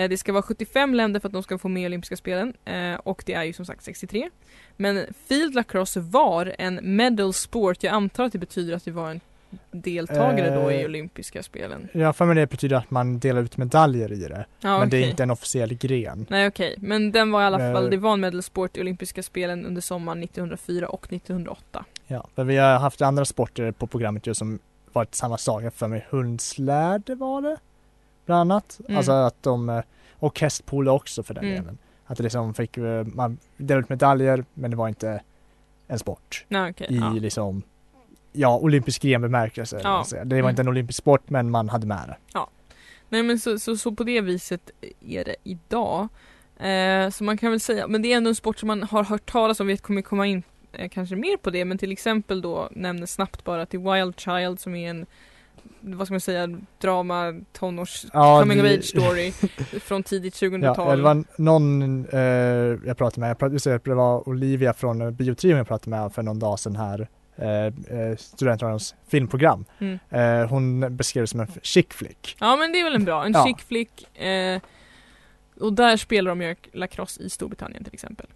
Eh, 0.03 0.09
Det 0.09 0.17
ska 0.17 0.33
vara 0.33 0.43
75 0.43 0.95
länder 0.95 1.21
för 1.21 1.29
att 1.29 1.33
de 1.33 1.43
ska 1.43 1.59
få 1.59 1.69
med 1.69 1.83
i 1.83 1.87
olympiska 1.87 2.17
spelen 2.17 2.55
eh, 2.65 2.95
och 2.95 3.23
det 3.27 3.35
är 3.35 3.45
ju 3.45 3.53
som 3.53 3.65
sagt 3.67 3.85
63. 3.85 4.31
Men 4.77 5.07
field 5.29 5.55
lacrosse 5.55 6.01
var 6.01 6.55
en 6.59 6.81
medal 6.83 7.33
sport. 7.35 7.83
Jag 7.83 7.93
antar 7.95 8.25
att 8.25 8.33
det 8.33 8.39
betyder 8.39 8.75
att 8.75 8.85
det 8.85 8.91
var 8.91 9.11
en 9.11 9.21
deltagare 9.71 10.63
då 10.63 10.73
i 10.73 10.81
Eh, 10.81 10.85
olympiska 10.85 11.43
spelen. 11.43 11.89
Jag 11.93 12.17
för 12.17 12.25
mig 12.27 12.35
det 12.37 12.47
betyder 12.51 12.77
att 12.77 12.91
man 12.91 13.19
delar 13.19 13.43
ut 13.43 13.57
medaljer 13.57 14.13
i 14.13 14.17
det, 14.17 14.47
Ja, 14.61 14.79
men 14.79 14.91
det 14.91 14.97
är 14.97 15.09
inte 15.11 15.23
en 15.23 15.31
officiell 15.31 15.75
gren. 15.75 16.27
Nej 16.31 16.47
okej, 16.49 16.75
men 16.79 17.13
den 17.13 17.31
var 17.31 17.43
i 17.43 17.45
alla 17.45 17.67
Eh. 17.69 17.73
fall, 17.73 17.91
det 17.91 17.97
var 17.97 18.13
en 18.13 18.21
medal 18.21 18.43
sport 18.43 18.77
i 18.77 18.81
olympiska 18.81 19.23
spelen 19.23 19.67
under 19.67 19.81
sommaren 19.81 20.23
1904 20.23 20.89
och 20.89 21.13
1908. 21.13 21.85
Ja, 22.07 22.29
men 22.35 22.47
vi 22.47 22.57
har 22.57 22.79
haft 22.79 23.03
andra 23.03 23.25
sporter 23.25 23.73
på 23.73 23.87
programmet 23.87 24.27
ju 24.27 24.35
som 24.35 24.59
varit 24.95 25.15
samma 25.15 25.39
sak. 25.39 25.63
För 25.75 25.89
mig 25.89 26.07
hundsläde 26.11 27.15
var 27.15 27.43
det, 27.43 27.57
bland 28.27 28.41
annat. 28.41 28.81
Mm. 28.85 28.97
Alltså 28.97 29.13
att 29.13 29.43
de, 29.43 29.69
eh, 29.69 29.83
och 30.15 30.41
hästpolo 30.41 30.91
också 30.93 31.23
för 31.23 31.35
den 31.35 31.45
Mm. 31.45 31.57
delen. 31.57 31.79
Att 32.07 32.17
det 32.17 32.23
liksom 32.23 32.55
fick, 32.55 32.77
eh, 32.77 33.05
man 33.05 33.39
delade 33.57 33.81
ut 33.85 33.89
medaljer 33.89 34.45
men 34.55 34.71
det 34.71 34.77
var 34.77 34.89
inte 34.89 35.21
en 35.87 35.99
sport 35.99 36.45
Nej 36.49 36.71
okej, 36.71 36.87
i 36.91 36.97
ja. 36.97 37.11
liksom, 37.13 37.63
ja 38.33 38.59
olympisk 38.59 39.03
gren 39.03 39.21
bemärkelse. 39.23 39.81
Ja. 39.85 40.05
Det 40.11 40.19
var 40.35 40.39
Mm. 40.39 40.49
inte 40.51 40.63
en 40.63 40.69
olympisk 40.69 40.99
sport 40.99 41.31
men 41.31 41.51
man 41.51 41.69
hade 41.69 41.87
med 41.87 42.15
det. 42.33 42.41
Nej 43.11 43.23
men 43.23 43.39
så, 43.41 43.59
så, 43.59 43.77
så 43.77 43.93
på 43.93 44.05
det 44.05 44.21
viset 44.21 44.71
är 45.01 45.25
det 45.25 45.37
idag. 45.45 46.09
Eh, 46.59 47.11
så 47.11 47.25
man 47.25 47.39
kan 47.39 47.51
väl 47.51 47.61
säga, 47.61 47.87
men 47.87 48.03
det 48.03 48.13
är 48.13 48.17
ändå 48.17 48.29
en 48.29 48.35
sport 48.35 48.59
som 48.59 48.67
man 48.67 48.83
har 48.83 49.05
hört 49.05 49.31
talas 49.31 49.61
om, 49.61 49.67
vi 49.67 49.77
kommer 49.77 50.03
komma 50.03 50.27
in 50.27 50.43
kanske 50.91 51.17
mer 51.17 51.37
på 51.37 51.51
det, 51.51 51.65
men 51.65 51.79
till 51.79 51.93
exempel 51.93 52.41
då 52.41 52.69
nämner 52.73 53.07
snabbt 53.07 53.45
bara 53.45 53.67
till 53.67 53.79
Wild 53.79 54.21
Child 54.21 54.61
som 54.61 54.75
är 54.75 54.91
en 54.91 55.07
vad 55.81 56.07
ska 56.07 56.15
man 56.15 56.21
säga, 56.21 56.59
drama, 56.81 57.41
tonårs, 57.53 58.07
Ja, 58.13 58.41
coming 58.41 58.61
of 58.61 58.67
age 58.67 58.85
story 58.85 59.33
från 59.81 60.03
tidigt 60.03 60.43
Ja, 60.43 60.49
2000-tal. 60.49 60.97
det 60.97 61.03
var 61.05 61.25
någon 61.39 62.05
eh, 62.07 62.19
jag 62.87 62.97
pratade 62.97 63.21
med, 63.21 63.31
jag 63.31 63.39
pratade, 63.39 63.79
det, 63.85 63.95
var 63.95 64.29
Olivia 64.29 64.73
från 64.73 65.03
eh, 65.03 65.11
Biotrion 65.11 65.59
jag 65.59 65.69
pratade 65.69 65.91
med 65.91 66.13
för 66.13 66.23
någon 66.23 66.39
dag 66.39 66.59
sedan 66.59 66.77
här, 66.77 67.09
eh, 67.37 67.99
eh, 67.99 68.17
Studentradions 68.17 68.95
filmprogram. 69.09 69.65
Mm. 69.79 69.99
Eh, 70.11 70.49
hon 70.51 70.97
beskrev 70.97 71.23
det 71.23 71.27
som 71.27 71.41
en 71.41 71.49
chick 71.63 71.93
flick. 71.93 72.37
Ja 72.41 72.57
men 72.57 72.73
det 72.73 72.81
är 72.81 72.85
väl 72.85 72.95
en 72.95 73.05
bra, 73.05 73.25
en 73.27 73.33
Ja. 73.33 73.47
chick 73.47 73.61
flick. 73.61 74.19
Eh, 74.21 74.61
och 75.61 75.73
där 75.73 75.97
spelar 75.97 76.29
de 76.31 76.43
ju 76.43 76.57
lacrosse 76.73 77.23
i 77.23 77.31
Storbritannien 77.31 77.85
till 77.85 77.95
exempel. 77.95 78.27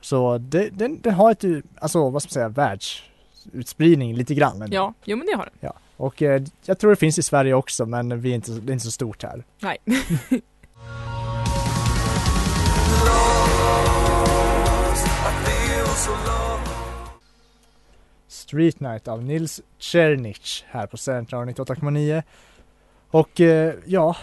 Så 0.00 0.38
det, 0.38 0.68
den, 0.70 1.00
den 1.00 1.14
har 1.14 1.30
ett, 1.30 1.44
alltså 1.78 2.10
vad 2.10 2.22
ska 2.22 2.28
man 2.28 2.32
säga, 2.32 2.48
världsutspridning 2.48 4.14
lite 4.16 4.34
grann. 4.34 4.62
ändå. 4.62 4.76
Ja, 4.76 4.94
jo 5.04 5.16
men 5.16 5.26
det 5.26 5.36
har 5.36 5.44
den. 5.44 5.54
ja. 5.60 5.72
Och 5.96 6.22
eh, 6.22 6.42
jag 6.64 6.78
tror 6.78 6.90
det 6.90 6.96
finns 6.96 7.18
i 7.18 7.22
Sverige 7.22 7.54
också 7.54 7.86
men 7.86 8.20
vi 8.20 8.30
är 8.30 8.34
inte, 8.34 8.50
det 8.52 8.70
är 8.70 8.72
inte 8.72 8.84
så 8.84 8.90
stort 8.90 9.22
här. 9.22 9.44
Nej. 9.60 9.78
Street 18.28 18.80
Night 18.80 19.08
av 19.08 19.22
Nils 19.22 19.60
Czernich 19.78 20.64
här 20.68 20.86
på 20.86 20.96
Studentradion 20.96 21.54
98,9. 21.54 22.22
Och 23.10 23.40
eh, 23.40 23.74
ja, 23.86 24.16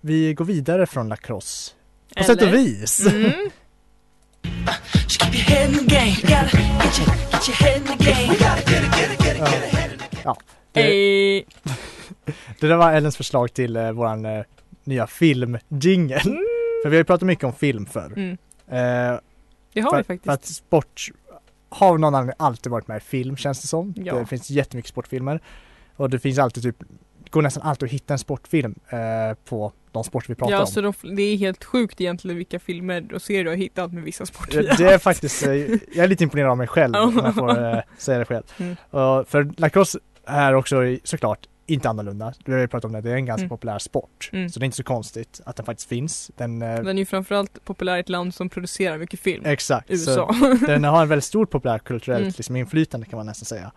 vi 0.00 0.34
går 0.34 0.44
vidare 0.44 0.86
från 0.86 1.08
lacrosse. 1.08 1.72
På 2.16 2.24
sätt 2.24 2.42
och 2.42 2.48
Eller? 2.48 2.58
vis. 2.58 3.06
Mm. 3.06 3.50
Ja. 10.24 10.36
Det, 10.72 10.82
det 12.60 12.66
där 12.68 12.76
var 12.76 12.92
Ellens 12.92 13.16
förslag 13.16 13.52
till 13.54 13.76
eh, 13.76 13.92
våran 13.92 14.24
eh, 14.24 14.44
nya 14.84 15.06
filmjingel. 15.06 16.20
För 16.82 16.88
vi 16.88 16.96
har 16.96 17.00
ju 17.00 17.04
pratat 17.04 17.26
mycket 17.26 17.44
om 17.44 17.52
film 17.52 17.86
förr. 17.86 18.12
Mm. 18.16 18.30
Eh, 18.68 19.18
Det 19.72 19.80
har 19.80 19.90
för, 19.90 19.96
vi 19.96 20.04
faktiskt. 20.04 20.24
För 20.24 20.32
att 20.32 20.44
sport 20.44 21.08
har 21.68 21.88
av 21.88 22.00
någon 22.00 22.14
anledning 22.14 22.36
alltid 22.38 22.72
varit 22.72 22.88
med 22.88 22.96
i 22.96 23.00
film 23.00 23.36
känns 23.36 23.62
det 23.62 23.68
som. 23.68 23.94
Ja. 23.96 24.14
Det 24.14 24.26
finns 24.26 24.50
jättemycket 24.50 24.88
sportfilmer. 24.88 25.40
Och 25.96 26.10
det 26.10 26.18
finns 26.18 26.38
alltid 26.38 26.62
typ, 26.62 26.76
går 27.32 27.42
nästan 27.42 27.62
alltid 27.62 27.86
att 27.86 27.92
hitta 27.92 28.14
en 28.14 28.18
sportfilm 28.18 28.74
eh, 28.88 28.98
på 29.44 29.72
de 29.92 30.04
sporter 30.04 30.28
vi 30.28 30.34
pratar 30.34 30.52
ja, 30.52 30.60
om. 30.60 30.66
så 30.66 30.80
de, 30.80 30.92
det 31.16 31.22
är 31.22 31.36
helt 31.36 31.64
sjukt 31.64 32.00
egentligen 32.00 32.36
vilka 32.36 32.58
filmer 32.58 33.14
och 33.14 33.22
serier 33.22 33.44
du 33.44 33.50
har 33.50 33.56
hittat 33.56 33.92
med 33.92 34.02
vissa 34.02 34.26
sporter. 34.26 34.66
Ja, 34.68 34.74
Det 34.78 34.94
är 34.94 34.98
faktiskt, 34.98 35.46
eh, 35.46 35.52
jag 35.54 35.96
är 35.96 36.08
lite 36.08 36.24
imponerad 36.24 36.50
av 36.50 36.56
mig 36.56 36.66
själv 36.66 36.92
Ja. 36.94 37.02
om 37.02 37.20
jag 37.24 37.34
får 37.34 37.64
eh, 37.74 37.80
säga 37.98 38.18
det 38.18 38.24
själv. 38.24 38.42
Mm. 38.58 38.76
Och 38.90 39.28
för 39.28 39.52
lacrosse 39.56 39.98
är 40.26 40.54
också 40.54 40.76
såklart 41.04 41.38
inte 41.66 41.88
annorlunda. 41.88 42.32
Vi 42.44 42.52
har 42.52 42.60
ju 42.60 42.68
pratat 42.68 42.84
om 42.84 42.92
det, 42.92 43.00
det 43.00 43.10
är 43.10 43.14
en 43.14 43.26
ganska 43.26 43.42
Mm. 43.42 43.48
populär 43.48 43.78
sport. 43.78 44.30
Mm. 44.32 44.48
Så 44.48 44.60
det 44.60 44.64
är 44.64 44.66
inte 44.66 44.76
så 44.76 44.82
konstigt 44.84 45.40
att 45.46 45.56
den 45.56 45.66
faktiskt 45.66 45.88
finns. 45.88 46.30
Den, 46.36 46.62
eh, 46.62 46.74
Den 46.74 46.88
är 46.88 46.92
ju 46.92 47.04
framförallt 47.06 47.64
populär 47.64 47.96
i 47.96 48.00
ett 48.00 48.08
land 48.08 48.34
som 48.34 48.48
producerar 48.48 48.98
mycket 48.98 49.20
film. 49.20 49.42
exakt. 49.46 49.90
USA. 49.90 50.34
Den 50.66 50.84
har 50.84 51.02
en 51.02 51.08
väldigt 51.08 51.24
stor 51.24 51.46
populärkulturellt 51.46 52.20
Mm. 52.22 52.32
liksom, 52.36 52.56
inflytande 52.56 53.06
kan 53.06 53.16
man 53.16 53.26
nästan 53.26 53.44
säga. 53.46 53.72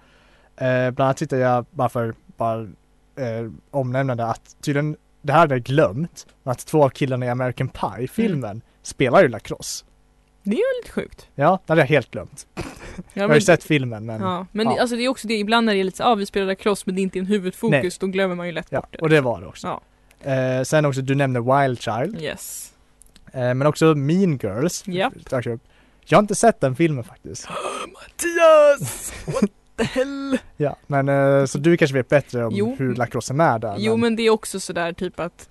Eh, 0.57 0.91
bland 0.91 0.99
annat 1.07 1.17
tittar 1.17 1.37
jag 1.37 1.65
bara 1.71 1.89
för 1.89 2.13
bara, 2.37 2.67
eh, 3.15 3.51
omnämnande 3.71 4.25
att 4.25 4.56
tydligen, 4.62 4.97
det 5.21 5.34
här 5.34 5.39
hade 5.39 5.56
jag 5.56 5.63
glömt, 5.63 6.28
att 6.43 6.65
två 6.65 6.84
av 6.84 6.89
killarna 6.89 7.25
i 7.25 7.30
American 7.30 7.69
Pie-filmen 7.69 8.51
Mm. 8.51 8.62
spelar 8.82 9.21
ju 9.21 9.28
lacrosse. 9.28 9.86
Det 10.43 10.51
är 10.51 10.56
ju 10.56 10.82
lite 10.82 10.91
sjukt. 10.93 11.28
Ja, 11.36 11.60
det 11.65 11.71
hade 11.71 11.82
jag 11.82 11.88
helt 11.88 12.12
glömt. 12.12 12.47
Ja, 12.97 13.04
jag 13.13 13.28
har 13.28 13.36
ju 13.36 13.41
sett 13.41 13.63
filmen 13.63 14.06
men 14.06 14.21
Ja, 14.21 14.45
men 14.51 14.65
ja. 14.65 14.82
Alltså 14.82 14.95
det 14.95 15.06
är 15.06 15.08
också 15.10 15.28
det, 15.28 15.34
ibland 15.34 15.65
när 15.65 15.73
det 15.73 15.80
är 15.80 15.84
lite 15.84 15.97
så, 15.97 16.04
ah, 16.04 16.15
vi 16.15 16.25
spelar 16.25 16.47
lacrosse 16.47 16.84
men 16.86 16.95
det 16.95 17.01
är 17.01 17.04
inte 17.04 17.19
en 17.19 17.25
huvudfokus, 17.25 17.71
Nej. 17.82 17.91
då 17.99 18.08
glömmer 18.08 18.36
man 18.36 18.45
ju 18.45 18.51
lätt 18.51 18.67
Ja, 18.69 18.80
bort 18.82 18.89
det. 18.91 18.97
och 18.97 19.10
det 19.10 19.21
var 19.21 19.41
det 19.41 19.47
också. 19.47 19.67
Ja. 20.23 20.32
Eh, 20.32 20.63
sen 20.63 20.86
också, 20.86 21.01
du 21.01 21.15
nämnde 21.15 21.39
Wild 21.41 21.82
Child, 21.82 22.21
Yes. 22.21 22.73
eh, 23.34 23.39
men 23.54 23.62
också 23.67 23.86
Mean 23.95 24.38
Girls. 24.43 24.84
Ja. 24.88 25.12
Så- 25.30 25.60
Jag 26.06 26.17
har 26.17 26.21
inte 26.21 26.36
sett 26.36 26.62
den 26.62 26.75
filmen 26.75 27.04
faktiskt. 27.04 27.47
Mattias! 27.93 29.13
The 29.77 29.83
hell? 29.83 30.38
Ja, 30.57 30.75
men 30.88 31.09
eh, 31.09 31.45
så 31.45 31.57
du 31.57 31.77
kanske 31.77 31.97
vet 31.97 32.09
bättre 32.09 32.45
om 32.45 32.53
Jo. 32.55 32.75
hur 32.79 32.95
lacrosse 32.95 33.33
är 33.33 33.35
med 33.35 33.61
där. 33.61 33.75
Jo 33.77 33.97
men 33.97 34.15
det 34.15 34.23
är 34.23 34.29
också 34.29 34.59
sådär 34.59 34.93
typ 34.93 35.19
att 35.19 35.49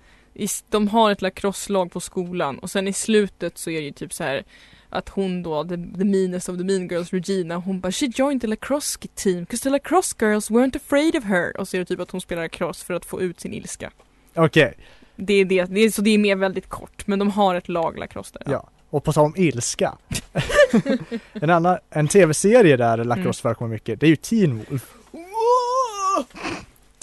de 0.69 0.87
har 0.87 1.11
ett 1.11 1.21
lacrosselag 1.21 1.91
på 1.91 1.99
skolan 1.99 2.59
och 2.59 2.69
sen 2.71 2.87
i 2.87 2.93
slutet 2.93 3.57
så 3.57 3.69
är 3.69 3.75
det 3.81 3.85
ju 3.85 3.91
typ 3.91 4.13
så 4.13 4.23
här 4.23 4.43
att 4.89 5.09
hon 5.09 5.43
då, 5.43 5.63
the, 5.63 5.69
the 5.75 6.05
meanest 6.05 6.49
of 6.49 6.57
the 6.57 6.63
mean 6.63 6.87
girls, 6.87 7.13
Regina, 7.13 7.55
hon 7.55 7.79
bara 7.79 7.91
She 7.91 8.05
joined 8.15 8.41
the 8.41 8.47
lacrosse 8.47 8.99
team 9.15 9.39
because 9.39 9.63
the 9.63 9.69
lacrosse 9.69 10.15
girls 10.19 10.51
weren't 10.51 10.77
afraid 10.77 11.15
of 11.15 11.23
her. 11.23 11.57
Och 11.57 11.67
så 11.67 11.77
är 11.77 11.79
det 11.79 11.85
typ 11.85 11.99
att 11.99 12.11
hon 12.11 12.21
spelar 12.21 12.43
lacrosse 12.43 12.85
för 12.85 12.93
att 12.93 13.05
få 13.05 13.21
ut 13.21 13.39
sin 13.39 13.53
ilska. 13.53 13.91
Okej, 14.35 14.77
Det 15.15 15.33
är 15.33 15.45
det, 15.45 15.63
det 15.65 15.79
är, 15.79 15.89
så 15.89 16.01
det 16.01 16.09
är 16.09 16.17
mer 16.17 16.35
väldigt 16.35 16.69
kort 16.69 17.07
men 17.07 17.19
de 17.19 17.31
har 17.31 17.55
ett 17.55 17.69
lag 17.69 17.99
lacrosse 17.99 18.37
där. 18.45 18.51
ja. 18.51 18.69
Och 18.89 19.03
på 19.03 19.13
tal 19.13 19.25
om 19.25 19.33
ilska. 19.37 19.97
en 21.33 21.49
annan, 21.49 21.77
en 21.89 22.07
tv-serie 22.07 22.77
där 22.77 22.97
lacrosse 22.97 23.21
Mm. 23.25 23.33
förekommer 23.33 23.69
mycket, 23.73 23.99
det 23.99 24.05
är 24.05 24.09
ju 24.09 24.15
Teen 24.15 24.57
Wolf. 24.69 24.93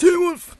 Teen 0.01 0.19
Wolf! 0.29 0.55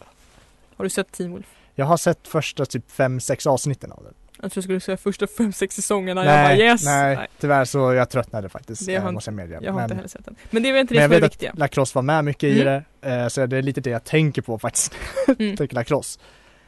Har 0.78 0.84
du 0.84 0.90
sett 0.90 1.12
Teen 1.12 1.32
Wolf? 1.32 1.46
Jag 1.76 1.86
har 1.86 1.98
sett 1.98 2.28
första 2.28 2.66
typ 2.66 2.92
5-6 2.92 3.48
avsnitten 3.48 3.92
av 3.92 4.04
den. 4.04 4.14
Jag 4.42 4.52
tror 4.52 4.58
jag 4.62 4.64
skulle 4.64 4.80
säga 4.80 4.98
första 4.98 5.28
fem, 5.28 5.54
sex 5.54 5.76
säsongerna. 5.76 6.26
jag 6.26 6.46
bara 6.46 6.58
yes! 6.58 6.86
nej, 6.86 7.28
tyvärr 7.40 7.66
så 7.66 7.94
jag 7.94 8.10
tröttnade 8.10 8.50
faktiskt, 8.50 8.86
Det 8.86 8.96
har 8.96 9.08
eh, 9.08 9.12
måste 9.12 9.30
jag 9.30 9.36
medge. 9.36 9.60
Jag 9.62 9.72
har 9.72 9.76
men, 9.76 9.84
inte 9.84 9.96
heller 9.96 10.08
sett 10.10 10.26
den. 10.26 10.36
Men 10.52 10.64
det 10.64 10.70
är 10.70 10.74
väl 10.74 10.82
inte 10.82 10.94
men 10.94 10.98
det 10.98 11.02
jag 11.04 11.10
som 11.10 11.16
är 11.16 11.22
vet 11.22 11.32
viktiga. 11.32 11.52
att 11.52 11.58
lacrosse 11.60 11.96
var 11.96 12.02
med 12.02 12.26
mycket 12.26 12.44
i 12.44 12.62
Mm. 12.62 12.84
det, 13.02 13.10
eh, 13.10 13.28
så 13.28 13.46
det 13.46 13.58
är 13.58 13.62
lite 13.62 13.82
det 13.82 13.90
jag 13.90 14.04
tänker 14.04 14.42
på 14.42 14.60
faktiskt. 14.60 14.94
Mm. 15.40 15.58
tänker 15.58 15.76
lacrosse. 15.76 16.20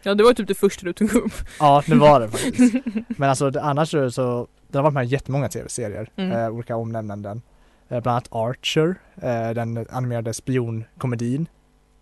Ja 0.03 0.15
det 0.15 0.23
var 0.23 0.33
typ 0.33 0.47
det 0.47 0.55
första 0.55 0.85
du 0.85 0.93
tog 0.93 1.13
upp. 1.15 1.33
Ja, 1.59 1.83
det 1.87 1.95
var 1.95 2.19
det 2.19 2.29
faktiskt. 2.37 2.73
Men 3.07 3.29
alltså 3.29 3.49
det, 3.49 3.61
annars 3.61 3.89
så, 4.13 4.47
det 4.67 4.77
har 4.77 4.83
varit 4.83 4.93
med 4.93 5.05
i 5.05 5.07
jättemånga 5.07 5.49
tv-serier, 5.49 6.09
Mm. 6.15 6.31
eh, 6.31 6.49
olika 6.49 6.75
omnämnanden. 6.75 7.41
Eh, 7.89 8.01
bland 8.01 8.07
annat 8.07 8.27
Archer, 8.31 8.95
eh, 9.21 9.49
den 9.49 9.85
animerade 9.89 10.33
spionkomedin. 10.33 11.47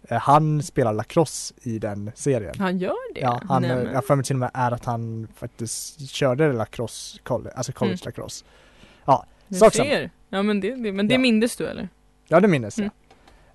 Eh, 0.10 0.18
han 0.18 0.64
spelar 0.64 0.94
lacrosse 0.94 1.54
i 1.62 1.80
den 1.80 2.12
serien. 2.16 2.54
Han 2.60 2.78
gör 2.78 3.14
det? 3.14 3.20
Ja, 3.22 3.42
han, 3.50 3.64
eh, 3.64 3.76
Nej, 3.76 3.84
men- 3.86 3.94
jag 3.94 4.06
för 4.06 4.16
mig 4.16 4.26
till 4.26 4.36
och 4.36 4.40
med 4.40 4.52
är 4.54 4.72
att 4.72 4.86
han 4.86 5.28
faktiskt 5.36 6.10
körde 6.10 6.54
lacrosse, 6.54 7.20
colle- 7.24 7.52
alltså 7.56 7.72
college 7.72 7.94
Mm. 8.02 8.06
lacrosse. 8.06 8.46
Ja, 9.06 9.26
Du 9.48 9.56
sak 9.58 9.74
ser. 9.74 10.10
Ja 10.30 10.42
men 10.44 10.60
det, 10.60 10.76
det, 10.76 10.92
men 10.92 11.08
det 11.08 11.14
Ja. 11.14 11.20
mindes 11.20 11.56
du 11.56 11.66
eller? 11.68 11.90
Ja, 12.28 12.40
det 12.40 12.48
minns 12.48 12.78
Mm. 12.80 12.90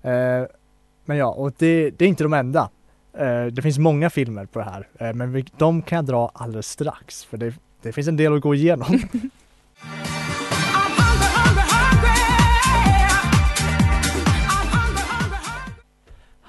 jag. 0.01 0.39
Eh, 0.41 0.47
men 1.05 1.17
ja, 1.17 1.27
och 1.27 1.53
det, 1.57 1.89
det 1.89 2.05
är 2.05 2.09
inte 2.09 2.23
de 2.23 2.33
enda. 2.33 2.69
Eh, 3.13 3.45
det 3.45 3.61
finns 3.61 3.77
många 3.77 4.09
filmer 4.09 4.45
på 4.45 4.59
det 4.59 4.65
här, 4.65 4.87
eh, 4.99 5.13
men 5.13 5.45
de 5.57 5.81
kan 5.81 5.95
jag 5.95 6.05
dra 6.05 6.31
alldeles 6.33 6.67
strax, 6.69 7.23
för 7.25 7.37
det, 7.37 7.53
det 7.81 7.91
finns 7.91 8.07
en 8.07 8.17
del 8.17 8.35
att 8.35 8.41
gå 8.41 8.55
igenom. 8.55 9.01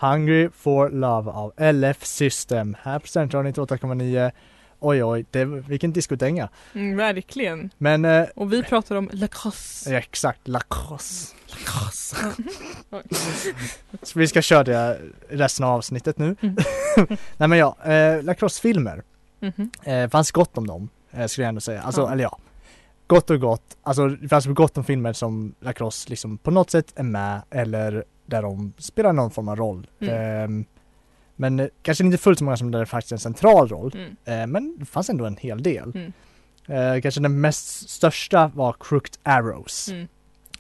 Hungry 0.01 0.49
for 0.51 0.91
Love 0.91 1.31
av 1.31 1.53
LF 1.73 2.05
System 2.07 2.77
här 2.83 2.99
på 2.99 3.07
Studentradion 3.07 3.53
98,9. 3.53 4.31
Oj 4.83 5.05
oj, 5.05 5.25
det, 5.31 5.45
vilken 5.45 5.93
discodänga. 5.93 6.49
Mm, 6.75 6.97
verkligen. 6.97 7.71
Men 7.79 8.05
eh, 8.05 8.27
Och 8.37 8.53
vi 8.53 8.63
pratar 8.63 8.97
om 8.97 9.11
lacrosse. 9.13 9.93
ja, 9.93 9.99
exakt, 9.99 10.49
lacrosse. 10.49 11.35
Lacrosse. 11.47 12.17
Så 14.03 14.19
vi 14.19 14.29
ska 14.29 14.43
köra 14.43 14.65
det 14.65 15.01
resten 15.29 15.65
av 15.65 15.75
avsnittet 15.75 16.19
nu. 16.19 16.37
Mm. 16.41 16.57
Nej 17.37 17.49
men 17.49 17.59
ja, 17.59 17.77
eh, 17.85 18.23
lacrossefilmer. 18.23 19.03
Mhm. 19.41 19.71
Eh, 19.83 20.09
fanns 20.11 20.31
gott 20.31 20.59
om 20.59 20.67
dem, 20.67 20.89
eh, 21.13 21.27
skulle 21.27 21.45
jag 21.45 21.49
ändå 21.49 21.61
säga. 21.61 21.83
Alltså, 21.83 22.01
Ja. 22.01 22.13
eller 22.13 22.23
ja. 22.23 22.39
Gott 23.07 23.31
och 23.31 23.41
gott. 23.41 23.77
Alltså 23.83 24.09
det 24.09 24.29
fanns 24.29 24.47
gott 24.47 24.79
om 24.79 24.85
filmer 24.85 25.13
som 25.13 25.55
lacrosse 25.61 26.11
liksom 26.11 26.39
på 26.39 26.51
något 26.51 26.71
sätt 26.71 26.93
är 26.97 27.03
med 27.03 27.43
eller 27.51 28.05
där 28.27 28.43
de 28.43 28.73
spelar 28.79 29.13
någon 29.13 29.31
form 29.31 29.49
av 29.49 29.57
roll. 29.57 29.87
Mm. 30.01 30.15
Ehm, 30.45 30.65
men 31.37 31.61
eh, 31.61 31.67
kanske 31.83 32.05
inte 32.05 32.19
fullt 32.19 32.39
så 32.39 32.45
många 32.45 32.57
som 32.57 32.71
där 32.71 32.79
det 32.81 32.87
faktiskt 32.87 33.13
är 33.13 33.17
en 33.17 33.21
central 33.21 33.69
roll. 33.69 33.93
Mm. 33.95 34.17
Eh, 34.41 34.47
men 34.47 34.77
det 34.79 34.85
fanns 34.85 35.11
ändå 35.11 35.25
en 35.27 35.37
hel 35.37 35.63
del. 35.63 35.93
Mm. 35.95 36.13
Eh, 36.67 37.01
kanske 37.03 37.21
den 37.21 37.41
mest 37.41 37.91
största 37.91 38.51
var 38.55 38.75
Crooked 38.81 39.17
Arrows 39.23 39.89
Mm. 39.89 40.09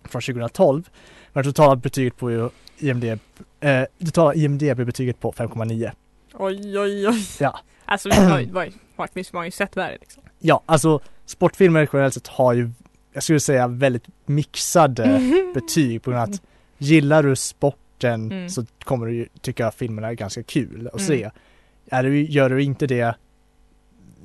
från 0.05 0.23
2012. 0.23 0.91
Men 1.33 1.45
totala 1.45 1.77
betyget 1.77 2.17
på 2.17 2.51
IMDB, 2.79 3.19
eh, 3.61 3.85
totala 4.05 4.35
IMDB-betyget 4.35 5.21
på 5.21 5.33
5,9. 5.33 5.93
Oj 6.35 6.79
oj 6.79 7.09
oj. 7.09 7.27
Ja. 7.41 7.59
Alltså 7.91 8.09
vi 8.09 8.15
har 8.15 8.39
man 9.37 9.45
ju 9.45 9.51
sett 9.51 9.77
värre 9.77 9.97
liksom. 10.01 10.23
Ja, 10.39 10.63
alltså 10.67 11.01
sportfilmer 11.27 11.89
generellt 11.93 12.15
sett 12.15 12.27
har 12.27 12.53
ju, 12.53 12.71
jag 13.13 13.23
skulle 13.23 13.41
säga 13.41 13.69
väldigt 13.69 14.05
mixade 14.27 15.21
betyg 15.55 16.03
på 16.03 16.11
grund 16.11 16.23
av 16.23 16.31
att 16.31 16.43
gillar 16.79 17.23
du 17.23 17.37
sporten 17.37 17.81
Mm. 18.33 18.51
så 18.51 18.65
kommer 18.85 19.07
du 19.07 19.15
ju 19.15 19.27
tycka 19.41 19.71
filmerna 19.71 20.09
är 20.09 20.13
ganska 20.15 20.43
kul 20.43 20.87
att 20.87 20.95
Mm. 21.01 21.07
se. 21.07 21.31
Är 21.91 22.03
du, 22.03 22.23
gör 22.23 22.51
du 22.51 22.63
inte 22.63 22.87
det, 22.87 23.15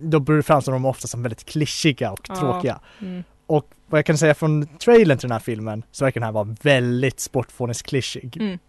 då 0.01 0.41
framstår 0.43 0.71
de 0.71 0.85
ofta 0.85 1.07
som 1.07 1.23
väldigt 1.23 1.45
klyschiga 1.45 2.11
och 2.11 2.19
Ja. 2.29 2.35
tråkiga. 2.35 2.79
Mm. 3.01 3.23
Och 3.47 3.69
vad 3.87 3.97
jag 3.99 4.05
kan 4.05 4.17
säga 4.17 4.33
från 4.33 4.67
trailern 4.67 5.17
till 5.17 5.27
den 5.29 5.31
här 5.35 5.39
filmen 5.39 5.83
så 5.91 6.05
verkar 6.05 6.19
den 6.21 6.25
här 6.25 6.31
vara 6.31 6.55
väldigt 6.61 7.19
sportfåniskt 7.19 7.85
klyschig. 7.87 8.37
Mm. 8.39 8.59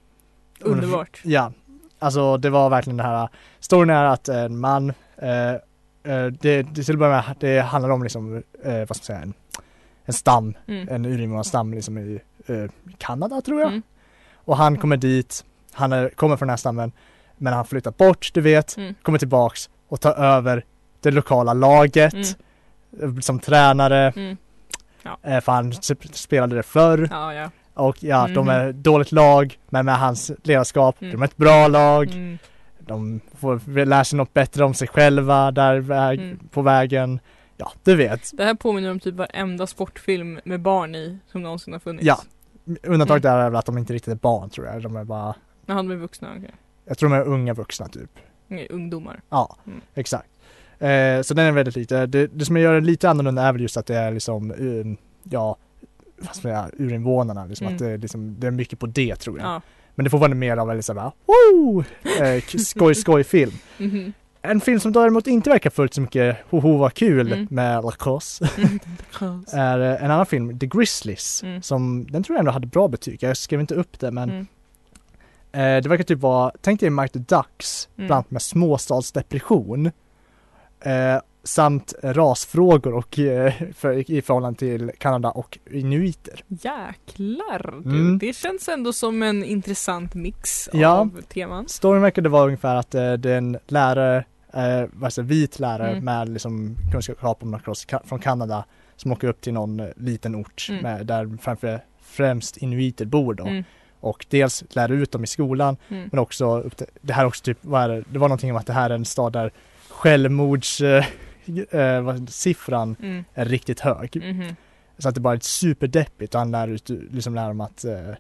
Underbart. 0.60 1.20
Ja, 1.24 1.52
alltså 1.98 2.36
det 2.36 2.50
var 2.50 2.70
verkligen 2.70 2.96
det 2.96 3.02
här, 3.02 3.28
storyn 3.60 3.90
är 3.90 4.04
att 4.04 4.28
en 4.28 4.58
man, 4.58 4.92
eh, 5.16 5.50
eh, 5.52 6.26
det, 6.40 6.62
det 6.62 6.82
till 6.84 6.94
att 6.94 6.98
börja 6.98 7.10
med, 7.26 7.36
det 7.40 7.60
handlar 7.60 7.90
om 7.90 8.02
liksom, 8.02 8.42
eh, 8.64 8.78
vad 8.88 8.96
ska 8.96 9.12
man 9.12 9.18
säga, 9.18 9.18
en, 9.22 9.34
en 10.04 10.14
stam, 10.14 10.54
Mm. 10.68 10.88
en 10.88 11.04
urinvånarstam 11.04 11.74
liksom 11.74 11.98
i 11.98 12.20
eh, 12.46 12.70
Kanada 12.98 13.40
tror 13.40 13.60
jag. 13.60 13.68
Mm. 13.68 13.82
Och 14.34 14.56
han 14.56 14.78
kommer 14.78 14.96
dit, 14.96 15.44
han 15.72 15.92
är, 15.92 16.08
kommer 16.08 16.36
från 16.36 16.46
den 16.46 16.52
här 16.52 16.56
stammen, 16.56 16.92
men 17.36 17.52
han 17.52 17.64
flyttar 17.66 17.90
bort, 17.90 18.30
du 18.34 18.40
vet, 18.40 18.76
Mm. 18.76 18.94
kommer 19.02 19.18
tillbaks 19.18 19.70
och 19.88 20.00
tar 20.00 20.12
över 20.14 20.64
det 21.00 21.10
lokala 21.10 21.52
laget 21.54 22.12
Mm. 22.14 23.16
eh, 23.16 23.20
som 23.20 23.38
tränare, 23.40 24.12
Mm. 24.16 24.36
eh, 25.22 25.40
för 25.40 25.52
han 25.52 25.72
sp- 25.72 26.12
spelade 26.12 26.56
det 26.56 26.62
förr. 26.62 27.08
Ja 27.10 27.34
ja. 27.34 27.50
Och 27.76 28.04
ja, 28.04 28.28
de 28.34 28.46
Mhm. 28.46 28.48
är 28.48 28.68
ett 28.70 28.76
dåligt 28.76 29.12
lag, 29.12 29.58
men 29.68 29.84
med 29.86 29.98
hans 29.98 30.30
ledarskap, 30.42 30.96
Mm. 31.02 31.12
de 31.12 31.22
är 31.22 31.26
ett 31.26 31.36
bra 31.36 31.68
lag. 31.68 32.06
Mm. 32.12 32.38
De 32.78 33.20
får 33.38 33.84
lära 33.84 34.04
sig 34.04 34.16
något 34.16 34.34
bättre 34.34 34.64
om 34.64 34.74
sig 34.74 34.88
själva 34.88 35.50
där 35.50 35.78
väg, 35.78 36.20
Mm. 36.20 36.38
på 36.50 36.62
vägen. 36.62 37.20
Ja, 37.56 37.72
du 37.84 37.96
vet. 37.96 38.30
Det 38.36 38.44
här 38.44 38.54
påminner 38.54 38.90
om 38.90 39.00
typ 39.00 39.14
varenda 39.14 39.66
sportfilm 39.66 40.40
med 40.44 40.60
barn 40.60 40.94
i 40.94 41.18
som 41.32 41.42
någonsin 41.42 41.72
har 41.72 41.80
funnits. 41.80 42.06
Ja. 42.06 42.18
Undantaget 42.82 43.24
Mm. 43.24 43.38
är 43.38 43.44
väl 43.50 43.56
att 43.56 43.66
de 43.66 43.78
inte 43.78 43.92
riktigt 43.92 44.12
är 44.12 44.16
barn 44.18 44.50
tror 44.50 44.66
jag. 44.66 44.82
De 44.82 44.96
är 44.96 45.04
bara, 45.04 45.34
När 45.66 45.74
han 45.74 45.86
blev 45.86 45.98
vuxna, 45.98 46.28
okej. 46.38 46.54
jag 46.84 46.98
tror 46.98 47.08
de 47.10 47.16
är 47.16 47.22
unga 47.24 47.54
vuxna 47.54 47.88
typ. 47.88 48.10
Okay. 48.50 48.66
Ungdomar. 48.70 49.20
Ja, 49.28 49.56
Mm. 49.66 49.80
exakt. 49.94 50.28
Eh, 50.78 51.22
så 51.22 51.34
den 51.34 51.46
är 51.46 51.52
väldigt 51.52 51.76
lite, 51.76 52.06
det, 52.06 52.26
det 52.26 52.44
som 52.44 52.56
gör 52.56 52.74
det 52.74 52.80
lite 52.86 53.10
annorlunda 53.10 53.42
är 53.42 53.52
väl 53.52 53.62
just 53.62 53.76
att 53.76 53.86
det 53.86 53.96
är 53.96 54.12
liksom, 54.12 54.50
um, 54.58 54.96
ja, 55.22 55.56
man 56.18 56.34
säga, 56.34 56.70
urinvånarna. 56.78 57.46
Liksom 57.46 57.66
Mm. 57.66 57.74
att 57.74 57.78
det, 57.78 57.90
är 57.90 57.98
liksom, 57.98 58.36
det 58.40 58.46
är 58.46 58.50
mycket 58.50 58.78
på 58.78 58.86
det 58.86 59.16
tror 59.16 59.38
jag. 59.38 59.46
Ja. 59.48 59.62
Men 59.94 60.04
det 60.04 60.10
får 60.10 60.18
vara 60.18 60.34
mer 60.34 60.56
av 60.56 60.70
en 60.70 60.76
liksom 60.76 60.96
bara, 60.96 61.12
woo! 61.26 61.84
Eh, 62.22 62.42
skoj 62.58 62.94
skoj 62.94 63.24
film. 63.24 63.52
Mhm. 63.78 64.12
En 64.42 64.60
film 64.60 64.80
som 64.80 64.92
däremot 64.92 65.26
inte 65.26 65.50
verkar 65.50 65.70
fullt 65.70 65.94
så 65.94 66.00
mycket 66.00 66.36
hoho 66.50 66.76
vad 66.76 66.94
kul 66.94 67.32
Mm. 67.32 67.46
med 67.50 67.84
lacrosse 67.84 68.50
Mm. 69.20 69.44
är 69.52 69.80
eh, 69.80 70.04
en 70.04 70.10
annan 70.10 70.26
film, 70.26 70.58
The 70.58 70.66
Grizzlies, 70.66 71.42
Mm. 71.42 71.62
som 71.62 72.06
den 72.10 72.22
tror 72.22 72.34
jag 72.36 72.38
ändå 72.40 72.50
hade 72.52 72.66
bra 72.66 72.88
betyg. 72.88 73.22
Jag 73.22 73.36
skrev 73.36 73.60
inte 73.60 73.74
upp 73.74 73.98
det 74.00 74.10
men 74.10 74.30
Mm. 74.30 74.46
eh, 75.52 75.82
det 75.82 75.88
verkar 75.88 76.04
typ 76.04 76.18
vara, 76.20 76.52
tänk 76.60 76.80
dig 76.80 76.90
Mighty 76.90 77.18
Ducks 77.18 77.88
Mm. 77.96 78.06
bland 78.06 78.12
annat 78.18 78.30
med 78.30 78.42
småstadsdepression 78.42 79.86
eh, 80.80 81.20
samt 81.46 81.94
rasfrågor 82.02 82.94
och 82.94 83.18
eh, 83.18 83.52
för, 83.76 84.10
i 84.10 84.22
förhållande 84.22 84.58
till 84.58 84.90
Kanada 84.98 85.30
och 85.30 85.58
inuiter. 85.70 86.44
Jäklar 86.48 87.80
du. 87.84 87.90
Mm. 87.90 88.18
Det 88.18 88.36
känns 88.36 88.68
ändå 88.68 88.92
som 88.92 89.22
en 89.22 89.44
intressant 89.44 90.14
mix 90.14 90.68
Ja. 90.72 90.88
av 90.88 91.20
teman. 91.28 91.68
Storyn 91.68 92.02
verkade 92.02 92.28
vara 92.28 92.44
ungefär 92.44 92.74
att 92.76 92.94
eh, 92.94 93.12
det 93.12 93.30
är 93.30 93.38
en 93.38 93.58
lärare, 93.68 94.24
eh, 94.54 94.84
alltså 95.02 95.22
vit 95.22 95.58
lärare 95.58 95.90
Mm. 95.92 96.04
med 96.04 96.28
liksom 96.28 96.76
kunskap 96.92 97.42
om 97.42 97.50
lacrosse 97.52 98.00
från 98.04 98.18
Kanada 98.18 98.64
som 98.96 99.12
åker 99.12 99.28
upp 99.28 99.40
till 99.40 99.52
någon 99.52 99.80
eh, 99.80 99.86
liten 99.96 100.34
ort 100.36 100.66
Mm. 100.70 100.82
med, 100.82 101.06
där 101.06 101.38
framför 101.42 101.80
främst 102.02 102.56
inuiter 102.56 103.04
bor 103.04 103.34
då. 103.34 103.46
Mm. 103.46 103.64
Och 104.00 104.26
dels 104.30 104.64
lär 104.70 104.92
ut 104.92 105.12
dem 105.12 105.24
i 105.24 105.26
skolan 105.26 105.76
Mm. 105.88 106.08
men 106.12 106.18
också, 106.18 106.70
det 107.00 107.12
här 107.12 107.22
är 107.22 107.26
också 107.26 107.42
typ, 107.44 107.58
vad 107.60 107.82
är 107.82 107.88
det? 107.88 108.04
det 108.10 108.18
var 108.18 108.28
någonting 108.28 108.50
om 108.50 108.56
att 108.56 108.66
det 108.66 108.72
här 108.72 108.90
är 108.90 108.94
en 108.94 109.04
stad 109.04 109.32
där 109.32 109.50
självmords 109.88 110.82
eh, 111.70 112.24
siffran 112.26 112.96
Mm. 113.02 113.24
är 113.34 113.44
riktigt 113.44 113.80
hög. 113.80 114.16
Mhm. 114.24 114.56
Så 114.98 115.08
att 115.08 115.14
det 115.14 115.20
bara 115.20 115.34
är 115.34 115.38
superdeppigt 115.40 116.34
och 116.34 116.38
han 116.40 116.50
lär 116.50 116.68
ut, 116.68 116.88
liksom 116.88 117.34
lär 117.34 117.48
dem 117.48 117.60
att, 117.60 117.84
eh, 117.84 118.10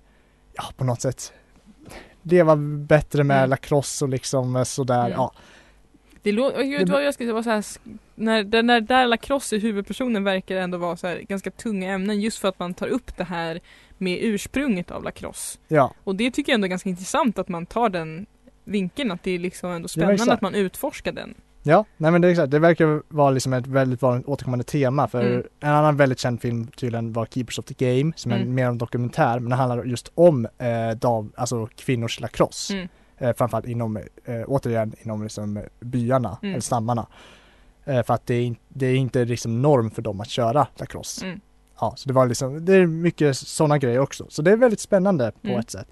ja 0.54 0.64
på 0.76 0.84
något 0.84 1.00
sätt 1.00 1.32
leva 2.22 2.56
bättre 2.56 3.24
med 3.24 3.36
Mm. 3.38 3.50
lacrosse 3.50 4.04
och 4.04 4.08
liksom 4.08 4.56
eh, 4.56 4.62
sådär, 4.64 5.00
Mm. 5.00 5.12
ja. 5.12 5.32
Det 6.22 6.32
låter, 6.32 6.84
Det- 6.84 6.92
vad 6.92 7.04
jag 7.04 7.14
ska 7.14 7.24
säga, 7.24 7.32
var 7.34 7.42
så 7.42 7.50
här, 7.50 7.60
sk- 7.60 7.98
när, 8.14 8.44
där, 8.44 8.62
när 8.62 8.80
där 8.80 9.06
lacrosse 9.06 9.56
i 9.56 9.58
huvudpersonen 9.58 10.24
verkar 10.24 10.56
ändå 10.56 10.78
vara 10.78 10.96
så 10.96 11.06
här, 11.06 11.16
ganska 11.18 11.50
tunga 11.50 11.92
ämnen 11.92 12.20
just 12.20 12.38
för 12.38 12.48
att 12.48 12.58
man 12.58 12.74
tar 12.74 12.86
upp 12.88 13.16
det 13.16 13.24
här 13.24 13.60
med 13.98 14.18
ursprunget 14.22 14.90
av 14.90 15.02
lacrosse. 15.04 15.58
Ja, 15.68 15.94
Och 16.04 16.16
det 16.16 16.30
tycker 16.30 16.52
jag 16.52 16.54
ändå 16.54 16.64
är 16.64 16.68
ganska 16.68 16.88
intressant 16.88 17.38
att 17.38 17.48
man 17.48 17.66
tar 17.66 17.88
den 17.88 18.26
vinkeln, 18.64 19.10
att 19.10 19.22
det 19.22 19.30
är 19.30 19.38
liksom 19.38 19.70
ändå 19.70 19.84
Ja, 19.84 19.88
spännande 19.88 20.14
exakt. 20.14 20.32
att 20.32 20.40
man 20.40 20.54
utforskar 20.54 21.12
den. 21.12 21.34
Ja, 21.66 21.84
nej 21.96 22.10
men 22.10 22.20
det 22.20 22.28
är 22.28 22.30
exakt, 22.32 22.50
det 22.50 22.58
verkar 22.58 23.02
vara 23.08 23.30
liksom 23.30 23.52
ett 23.52 23.66
väldigt 23.66 24.02
vanligt 24.02 24.28
återkommande 24.28 24.64
tema 24.64 25.08
för 25.08 25.20
Mm. 25.26 25.42
en 25.60 25.70
annan 25.72 25.96
väldigt 25.96 26.18
känd 26.18 26.40
film 26.40 26.66
tydligen 26.66 27.12
var 27.12 27.26
Keepers 27.26 27.58
of 27.58 27.64
the 27.64 27.74
Game 28.00 28.12
som 28.16 28.32
är 28.32 28.36
Mm. 28.36 28.54
mer 28.54 28.66
en 28.66 28.78
dokumentär 28.78 29.38
men 29.38 29.50
det 29.50 29.56
handlar 29.56 29.84
just 29.84 30.12
om 30.14 30.46
eh, 30.58 30.90
dav, 30.98 31.32
alltså 31.36 31.68
kvinnors 31.76 32.20
lacrosse. 32.20 32.74
Mm. 32.74 32.88
Eh, 33.18 33.36
framförallt 33.36 33.66
inom, 33.66 33.96
eh, 33.96 34.02
återigen 34.46 34.94
inom 35.02 35.22
liksom 35.22 35.62
byarna 35.80 36.38
Mm. 36.42 36.52
eller 36.54 36.62
stammarna. 36.62 37.06
Eh, 37.84 38.02
för 38.02 38.14
att 38.14 38.26
det 38.26 38.34
är, 38.34 38.42
in, 38.42 38.56
det 38.68 38.86
är 38.86 38.94
inte 38.96 39.24
liksom 39.24 39.62
norm 39.62 39.90
för 39.90 40.02
dem 40.02 40.20
att 40.20 40.28
köra 40.30 40.66
lacrosse. 40.76 41.26
Mm. 41.26 41.40
Ja, 41.80 41.94
så 41.96 42.08
det 42.08 42.12
var 42.14 42.26
liksom, 42.26 42.64
det 42.64 42.74
är 42.74 42.86
mycket 42.86 43.36
sådana 43.36 43.78
grejer 43.78 43.98
också. 43.98 44.26
Så 44.28 44.42
det 44.42 44.50
är 44.52 44.56
väldigt 44.56 44.80
spännande 44.80 45.32
på 45.42 45.48
Mm. 45.48 45.60
ett 45.60 45.70
sätt. 45.70 45.86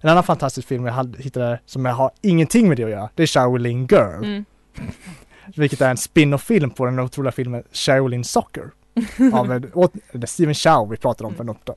En 0.00 0.10
annan 0.10 0.22
fantastisk 0.22 0.68
film 0.68 0.86
jag 0.86 1.16
hittade 1.18 1.60
som 1.66 1.84
jag 1.84 1.94
har 1.94 2.10
ingenting 2.20 2.68
med 2.68 2.76
det 2.76 2.84
att 2.84 2.90
göra, 2.90 3.10
det 3.14 3.22
är 3.22 3.26
Shaolin 3.26 3.86
Girl. 3.86 4.42
Vilket 5.56 5.80
är 5.80 5.90
en 5.90 5.96
spin-off-film 5.96 6.70
på 6.70 6.84
den 6.84 6.98
otroliga 6.98 7.32
filmen 7.32 7.62
Shaolin 7.72 8.24
Soccer. 8.24 8.70
av 9.32 9.52
är 9.52 10.26
Steven 10.26 10.54
Chow 10.54 10.88
vi 10.90 10.96
pratade 10.96 11.28
om 11.28 11.34
för 11.34 11.44
något, 11.44 11.68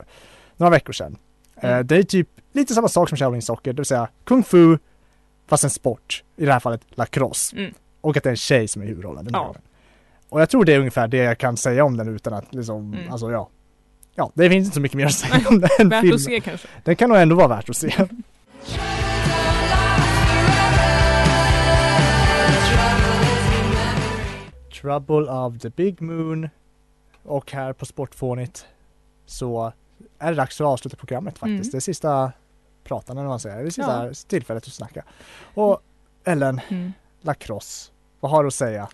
några 0.56 0.70
veckor 0.70 0.92
sedan. 0.92 1.16
Eh, 1.56 1.70
Mm. 1.70 1.86
det 1.86 1.96
är 1.96 2.02
typ 2.02 2.28
lite 2.52 2.74
samma 2.74 2.88
sak 2.88 3.08
som 3.08 3.18
Shaolin 3.18 3.42
Soccer, 3.42 3.72
det 3.72 3.76
vill 3.80 3.86
säga 3.86 4.08
kung 4.24 4.42
fu 4.44 4.78
fast 5.48 5.64
en 5.64 5.70
sport. 5.70 6.22
I 6.36 6.44
det 6.44 6.52
här 6.52 6.60
fallet 6.60 6.80
lacrosse. 6.90 7.56
Mm. 7.56 7.74
Och 8.00 8.16
att 8.16 8.22
det 8.22 8.28
är 8.28 8.30
en 8.30 8.36
tjej 8.36 8.68
som 8.68 8.82
är 8.82 8.86
huvudrollen. 8.86 9.28
Ja. 9.32 9.54
Och 10.28 10.40
jag 10.40 10.50
tror 10.50 10.64
det 10.64 10.72
är 10.74 10.78
ungefär 10.78 11.08
det 11.08 11.16
jag 11.16 11.38
kan 11.38 11.56
säga 11.56 11.84
om 11.84 11.96
den 11.96 12.08
utan 12.14 12.32
att 12.34 12.54
liksom, 12.54 12.94
Mm. 12.94 13.12
alltså 13.12 13.30
ja. 13.30 13.48
Ja, 14.14 14.30
det 14.34 14.50
finns 14.50 14.64
inte 14.66 14.74
så 14.74 14.80
mycket 14.80 14.96
mer 14.96 15.06
att 15.06 15.14
säga 15.14 15.48
om 15.48 15.60
den 15.78 15.88
Värt 15.88 16.00
filmen. 16.00 16.14
att 16.14 16.20
se 16.20 16.40
kanske. 16.40 16.68
Den 16.84 16.96
kan 16.96 17.08
nog 17.08 17.18
ändå 17.18 17.36
vara 17.36 17.48
värt 17.48 17.68
att 17.70 17.76
se. 17.76 17.94
Trouble 24.86 25.30
of 25.30 25.58
the 25.58 25.70
Big 25.70 26.02
Moon 26.02 26.48
och 27.22 27.52
här 27.52 27.72
på 27.72 27.86
Sportfånigt 27.86 28.66
så 29.26 29.72
är 30.18 30.30
det 30.30 30.36
dags 30.36 30.60
att 30.60 30.66
avsluta 30.66 30.96
programmet 30.96 31.38
faktiskt. 31.38 31.64
Mm. 31.64 31.70
Det 31.72 31.80
sista 31.80 32.32
pratan 32.84 33.16
eller 33.16 33.24
vad 33.24 33.32
man 33.32 33.40
säger, 33.40 33.64
det 33.64 33.70
sista 33.70 34.14
tillfället 34.28 34.66
att 34.66 34.72
snacka. 34.72 35.04
Och 35.54 35.80
Ellen, 36.24 36.60
Mm. 36.68 36.92
lacrosse, 37.20 37.92
vad 38.20 38.30
har 38.30 38.42
du 38.42 38.46
att 38.46 38.54
säga? 38.54 38.88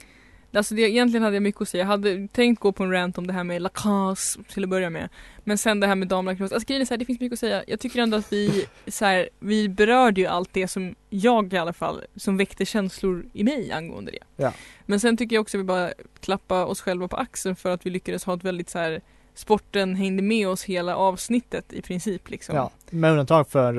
Alltså 0.54 0.74
det, 0.74 0.82
egentligen 0.82 1.22
hade 1.22 1.36
jag 1.36 1.42
mycket 1.42 1.62
att 1.62 1.68
säga. 1.68 1.82
Jag 1.82 1.88
hade 1.88 2.28
tänkt 2.28 2.60
gå 2.60 2.72
på 2.72 2.84
en 2.84 2.92
rant 2.92 3.18
om 3.18 3.26
det 3.26 3.32
här 3.32 3.44
med 3.44 3.62
lacrosse 3.62 4.42
till 4.42 4.64
att 4.64 4.70
börja 4.70 4.90
med. 4.90 5.08
Men 5.44 5.58
sen 5.58 5.80
det 5.80 5.86
här 5.86 5.94
med 5.94 6.08
damlacrosse. 6.08 6.54
Alltså 6.54 6.66
grejen 6.66 6.82
är 6.82 6.86
så 6.86 6.94
här, 6.94 6.98
det 6.98 7.04
finns 7.04 7.20
mycket 7.20 7.32
att 7.32 7.40
säga. 7.40 7.64
Jag 7.66 7.80
tycker 7.80 8.02
ändå 8.02 8.16
att 8.16 8.32
vi, 8.32 8.66
så 8.86 9.04
här, 9.04 9.28
vi 9.38 9.68
berörde 9.68 10.20
ju 10.20 10.26
allt 10.26 10.52
det 10.52 10.68
som 10.68 10.94
jag 11.10 11.52
i 11.52 11.56
alla 11.56 11.72
fall, 11.72 12.04
som 12.16 12.36
väckte 12.36 12.66
känslor 12.66 13.26
i 13.32 13.44
mig 13.44 13.72
angående 13.72 14.10
det. 14.10 14.42
Ja. 14.42 14.52
Men 14.86 15.00
sen 15.00 15.16
tycker 15.16 15.36
jag 15.36 15.40
också 15.40 15.56
att 15.56 15.60
vi 15.60 15.64
bara 15.64 15.92
klappa 16.20 16.66
oss 16.66 16.80
själva 16.80 17.08
på 17.08 17.16
axeln 17.16 17.56
för 17.56 17.70
att 17.70 17.86
vi 17.86 17.90
lyckades 17.90 18.24
ha 18.24 18.34
ett 18.34 18.44
väldigt 18.44 18.70
så 18.70 18.78
här 18.78 19.00
Sporten 19.34 19.94
hängde 19.96 20.22
med 20.22 20.48
oss 20.48 20.64
hela 20.64 20.96
avsnittet 20.96 21.72
i 21.72 21.82
princip 21.82 22.30
liksom. 22.30 22.56
Ja, 22.56 22.70
med 22.90 23.10
undantag 23.10 23.48
för, 23.48 23.78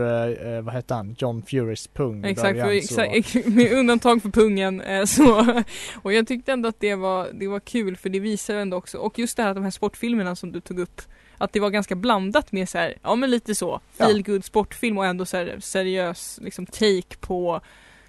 eh, 0.56 0.62
vad 0.62 0.74
hette 0.74 0.94
han, 0.94 1.16
John 1.20 1.42
Furys 1.42 1.88
pung 1.88 2.24
Exakt, 2.26 2.60
början, 2.62 2.82
så- 2.84 3.02
exakt 3.02 3.46
med 3.48 3.72
undantag 3.72 4.22
för 4.22 4.30
pungen. 4.30 4.82
Eh, 4.82 5.06
så, 5.06 5.46
och 6.02 6.13
jag 6.13 6.28
tyckte 6.28 6.52
ändå 6.52 6.70
att 6.70 6.80
det 6.80 6.96
var, 6.96 7.28
det 7.34 7.48
var 7.48 7.60
kul 7.60 7.98
för 7.98 8.10
det 8.10 8.20
visar 8.20 8.56
ändå 8.56 8.78
också, 8.78 8.98
och 8.98 9.20
just 9.20 9.38
det 9.38 9.44
här 9.44 9.50
att 9.50 9.56
de 9.56 9.63
här 9.63 9.72
sportfilmerna 9.72 10.36
som 10.36 10.52
du 10.52 10.60
tog 10.62 10.80
upp 10.80 11.02
att 11.38 11.54
det 11.54 11.60
var 11.60 11.70
ganska 11.70 11.96
blandat 11.96 12.52
med 12.52 12.70
så 12.70 12.78
här, 12.78 12.96
ja 13.04 13.16
men 13.16 13.32
lite 13.32 13.56
så, 13.56 13.82
Ja. 13.98 14.06
feel 14.06 14.24
good 14.24 14.46
sportfilm 14.46 14.98
och 14.98 15.06
ändå 15.06 15.26
så 15.26 15.38
här 15.38 15.58
seriös 15.60 16.39
liksom 16.42 16.66
take 16.66 17.18
på 17.20 17.62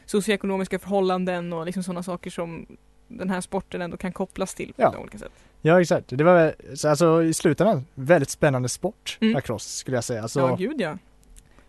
socioekonomiska 0.07 0.79
förhållanden 0.79 1.53
och 1.53 1.67
liksom 1.67 1.83
sådana 1.83 2.03
saker 2.03 2.31
som 2.31 2.67
den 3.09 3.31
här 3.31 3.41
sporten 3.41 3.83
ändå 3.83 3.97
kan 3.97 4.13
kopplas 4.13 4.55
till 4.55 4.73
på 4.77 4.83
Ja. 4.83 4.99
olika 4.99 5.19
sätt. 5.19 5.33
Ja 5.67 5.81
exakt, 5.81 6.05
det 6.09 6.25
var 6.25 6.55
alltså 6.87 7.23
i 7.23 7.35
slutändan 7.35 7.85
väldigt 7.95 8.31
spännande 8.31 8.69
sport, 8.69 9.19
Mm. 9.21 9.35
lacrosse 9.35 9.71
skulle 9.79 9.97
jag 9.97 10.05
säga. 10.05 10.23
Alltså, 10.23 10.41
ja 10.41 10.57
gud 10.57 10.81
ja. 10.81 10.99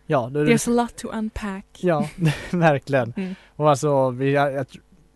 ja, 0.06 0.30
det, 0.34 0.40
There's 0.46 0.70
a 0.70 0.74
lot 0.84 0.96
to 0.98 1.08
unpack. 1.08 1.66
ja 1.82 2.10
verkligen. 2.52 3.14
Mm. 3.18 3.36
Och 3.56 3.70
alltså, 3.70 4.10
vi, 4.10 4.32
jag, 4.34 4.66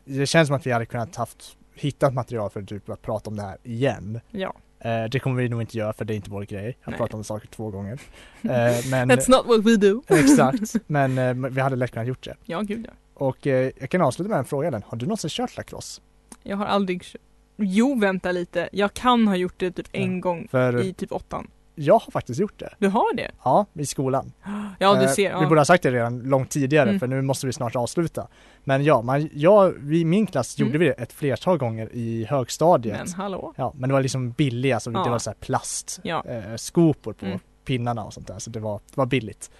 det 0.05 0.25
känns 0.25 0.47
som 0.47 0.55
att 0.55 0.65
vi 0.67 0.71
hade 0.71 0.85
kunnat 0.85 1.15
haft, 1.15 1.57
hittat 1.75 2.13
material 2.13 2.49
för 2.49 2.61
typ 2.61 2.89
att 2.89 3.01
prata 3.01 3.29
om 3.29 3.35
det 3.35 3.41
här 3.43 3.57
igen. 3.63 4.19
Ja. 4.31 4.53
Eh, 4.79 5.03
det 5.11 5.19
kommer 5.19 5.41
vi 5.41 5.49
nog 5.49 5.61
inte 5.61 5.77
göra 5.77 5.93
för 5.93 6.05
det 6.05 6.13
är 6.13 6.15
inte 6.15 6.29
vår 6.31 6.43
grej, 6.43 6.77
att 6.81 6.87
Nej. 6.87 6.97
prata 6.97 7.17
om 7.17 7.23
saker 7.23 7.47
två 7.47 7.69
gånger. 7.71 7.99
Eh, 8.43 8.49
men, 8.91 9.11
That's 9.11 9.29
not 9.29 9.45
what 9.45 9.65
we 9.65 9.75
do. 9.77 10.01
exakt, 10.07 10.75
men 10.87 11.17
eh, 11.17 11.33
vi 11.51 11.61
hade 11.61 11.75
lätt 11.75 11.91
kunnat 11.91 12.07
gjort 12.07 12.23
det. 12.23 12.35
Ja 12.45 12.61
gud 12.61 12.85
ja. 12.87 12.93
Och 13.13 13.47
eh, 13.47 13.71
jag 13.79 13.89
kan 13.89 14.01
avsluta 14.01 14.29
med 14.29 14.39
en 14.39 14.45
fråga 14.45 14.67
Ellen. 14.67 14.83
har 14.87 14.97
du 14.97 15.05
någonsin 15.05 15.29
kört 15.29 15.57
lacrosse? 15.57 16.01
Jag 16.43 16.57
har 16.57 16.65
aldrig 16.65 17.03
kö- 17.03 17.17
Jo 17.61 17.99
vänta 17.99 18.31
lite, 18.31 18.69
jag 18.71 18.93
kan 18.93 19.27
ha 19.27 19.35
gjort 19.35 19.53
det 19.57 19.71
typ 19.71 19.87
en 19.91 20.13
Ja, 20.15 20.19
gång 20.21 20.47
För 20.51 20.83
i 20.85 20.93
typ 20.93 21.11
åttan. 21.11 21.47
jag 21.75 21.93
har 21.93 22.11
faktiskt 22.11 22.39
gjort 22.39 22.59
det. 22.59 22.69
Du 22.77 22.87
har 22.87 23.15
det? 23.15 23.31
Ja, 23.43 23.65
i 23.73 23.85
skolan. 23.85 24.31
Ja 24.79 24.93
du 24.95 25.01
Eh, 25.03 25.07
ser. 25.09 25.35
Vi 25.37 25.43
Ja. 25.43 25.47
borde 25.49 25.59
ha 25.59 25.65
sagt 25.65 25.83
det 25.83 25.91
redan 25.91 26.19
långt 26.19 26.49
tidigare 26.49 26.89
Mm. 26.89 26.99
för 26.99 27.07
nu 27.07 27.21
måste 27.21 27.45
vi 27.47 27.53
snart 27.53 27.75
avsluta. 27.75 28.27
Men 28.63 28.83
ja, 28.83 29.01
man, 29.01 29.29
ja 29.33 29.71
vi, 29.77 29.99
i 29.99 30.05
min 30.05 30.25
klass 30.25 30.59
Mm. 30.59 30.67
gjorde 30.67 30.79
vi 30.79 30.85
det 30.85 30.91
ett 30.93 31.13
flertal 31.13 31.57
gånger 31.57 31.89
i 31.93 32.25
högstadiet. 32.29 32.97
Men 32.97 33.13
hallå? 33.13 33.53
Ja, 33.57 33.73
men 33.77 33.89
det 33.89 33.93
var 33.93 34.01
liksom 34.01 34.31
billiga, 34.31 34.75
alltså 34.75 34.91
Ja. 34.91 35.03
det 35.03 35.09
var 35.09 35.19
så 35.19 35.29
här 35.29 35.37
plast, 35.39 35.99
Ja. 36.03 36.23
eh, 36.27 36.55
på 37.01 37.13
Mm. 37.21 37.39
pinnarna 37.65 38.03
och 38.03 38.13
sånt 38.13 38.27
där, 38.27 38.39
så 38.39 38.49
det 38.49 38.59
var, 38.59 38.77
det 38.89 38.97
var 38.97 39.05
billigt. 39.05 39.51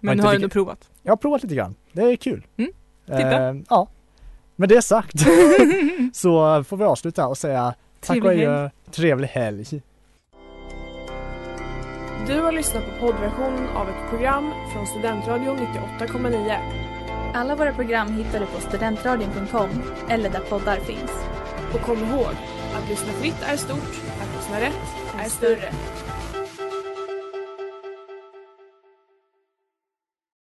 Men 0.00 0.16
du 0.18 0.22
har 0.24 0.34
ändå 0.34 0.48
provat? 0.48 0.90
Jag 1.02 1.12
har 1.12 1.16
provat 1.16 1.42
lite 1.42 1.54
grann, 1.54 1.74
det 1.92 2.02
är 2.02 2.16
kul. 2.16 2.46
Mm, 2.56 2.70
titta. 3.06 3.48
Eh, 3.48 3.54
ja, 3.70 3.88
med 4.56 4.68
det 4.68 4.82
sagt 4.82 5.20
så 6.12 6.64
får 6.64 6.76
vi 6.76 6.84
avsluta 6.84 7.26
och 7.26 7.38
säga 7.38 7.74
tack 8.00 8.24
och 8.24 8.30
adjö, 8.30 8.70
trevlig 8.90 9.28
helg. 9.28 9.82
Du 12.26 12.40
har 12.40 12.52
lyssnat 12.52 12.84
på 12.84 13.06
poddversionen 13.06 13.68
av 13.68 13.88
ett 13.88 14.10
program 14.10 14.52
från 14.72 14.86
Studentradion 14.86 15.58
98,9. 15.58 16.56
Alla 17.34 17.56
våra 17.56 17.72
program 17.72 18.12
hittar 18.12 18.40
du 18.40 18.46
på 18.46 18.60
studentradion.com 18.60 19.68
eller 20.08 20.30
där 20.30 20.40
poddar 20.40 20.76
finns. 20.76 21.12
Och 21.74 21.80
kom 21.80 21.98
ihåg, 21.98 22.34
att 22.74 22.88
lyssna 22.88 23.12
fritt 23.12 23.42
är 23.42 23.56
stort, 23.56 24.00
att 24.20 24.36
lyssna 24.36 24.60
rätt 24.60 25.24
är 25.24 25.28
större. 25.28 25.72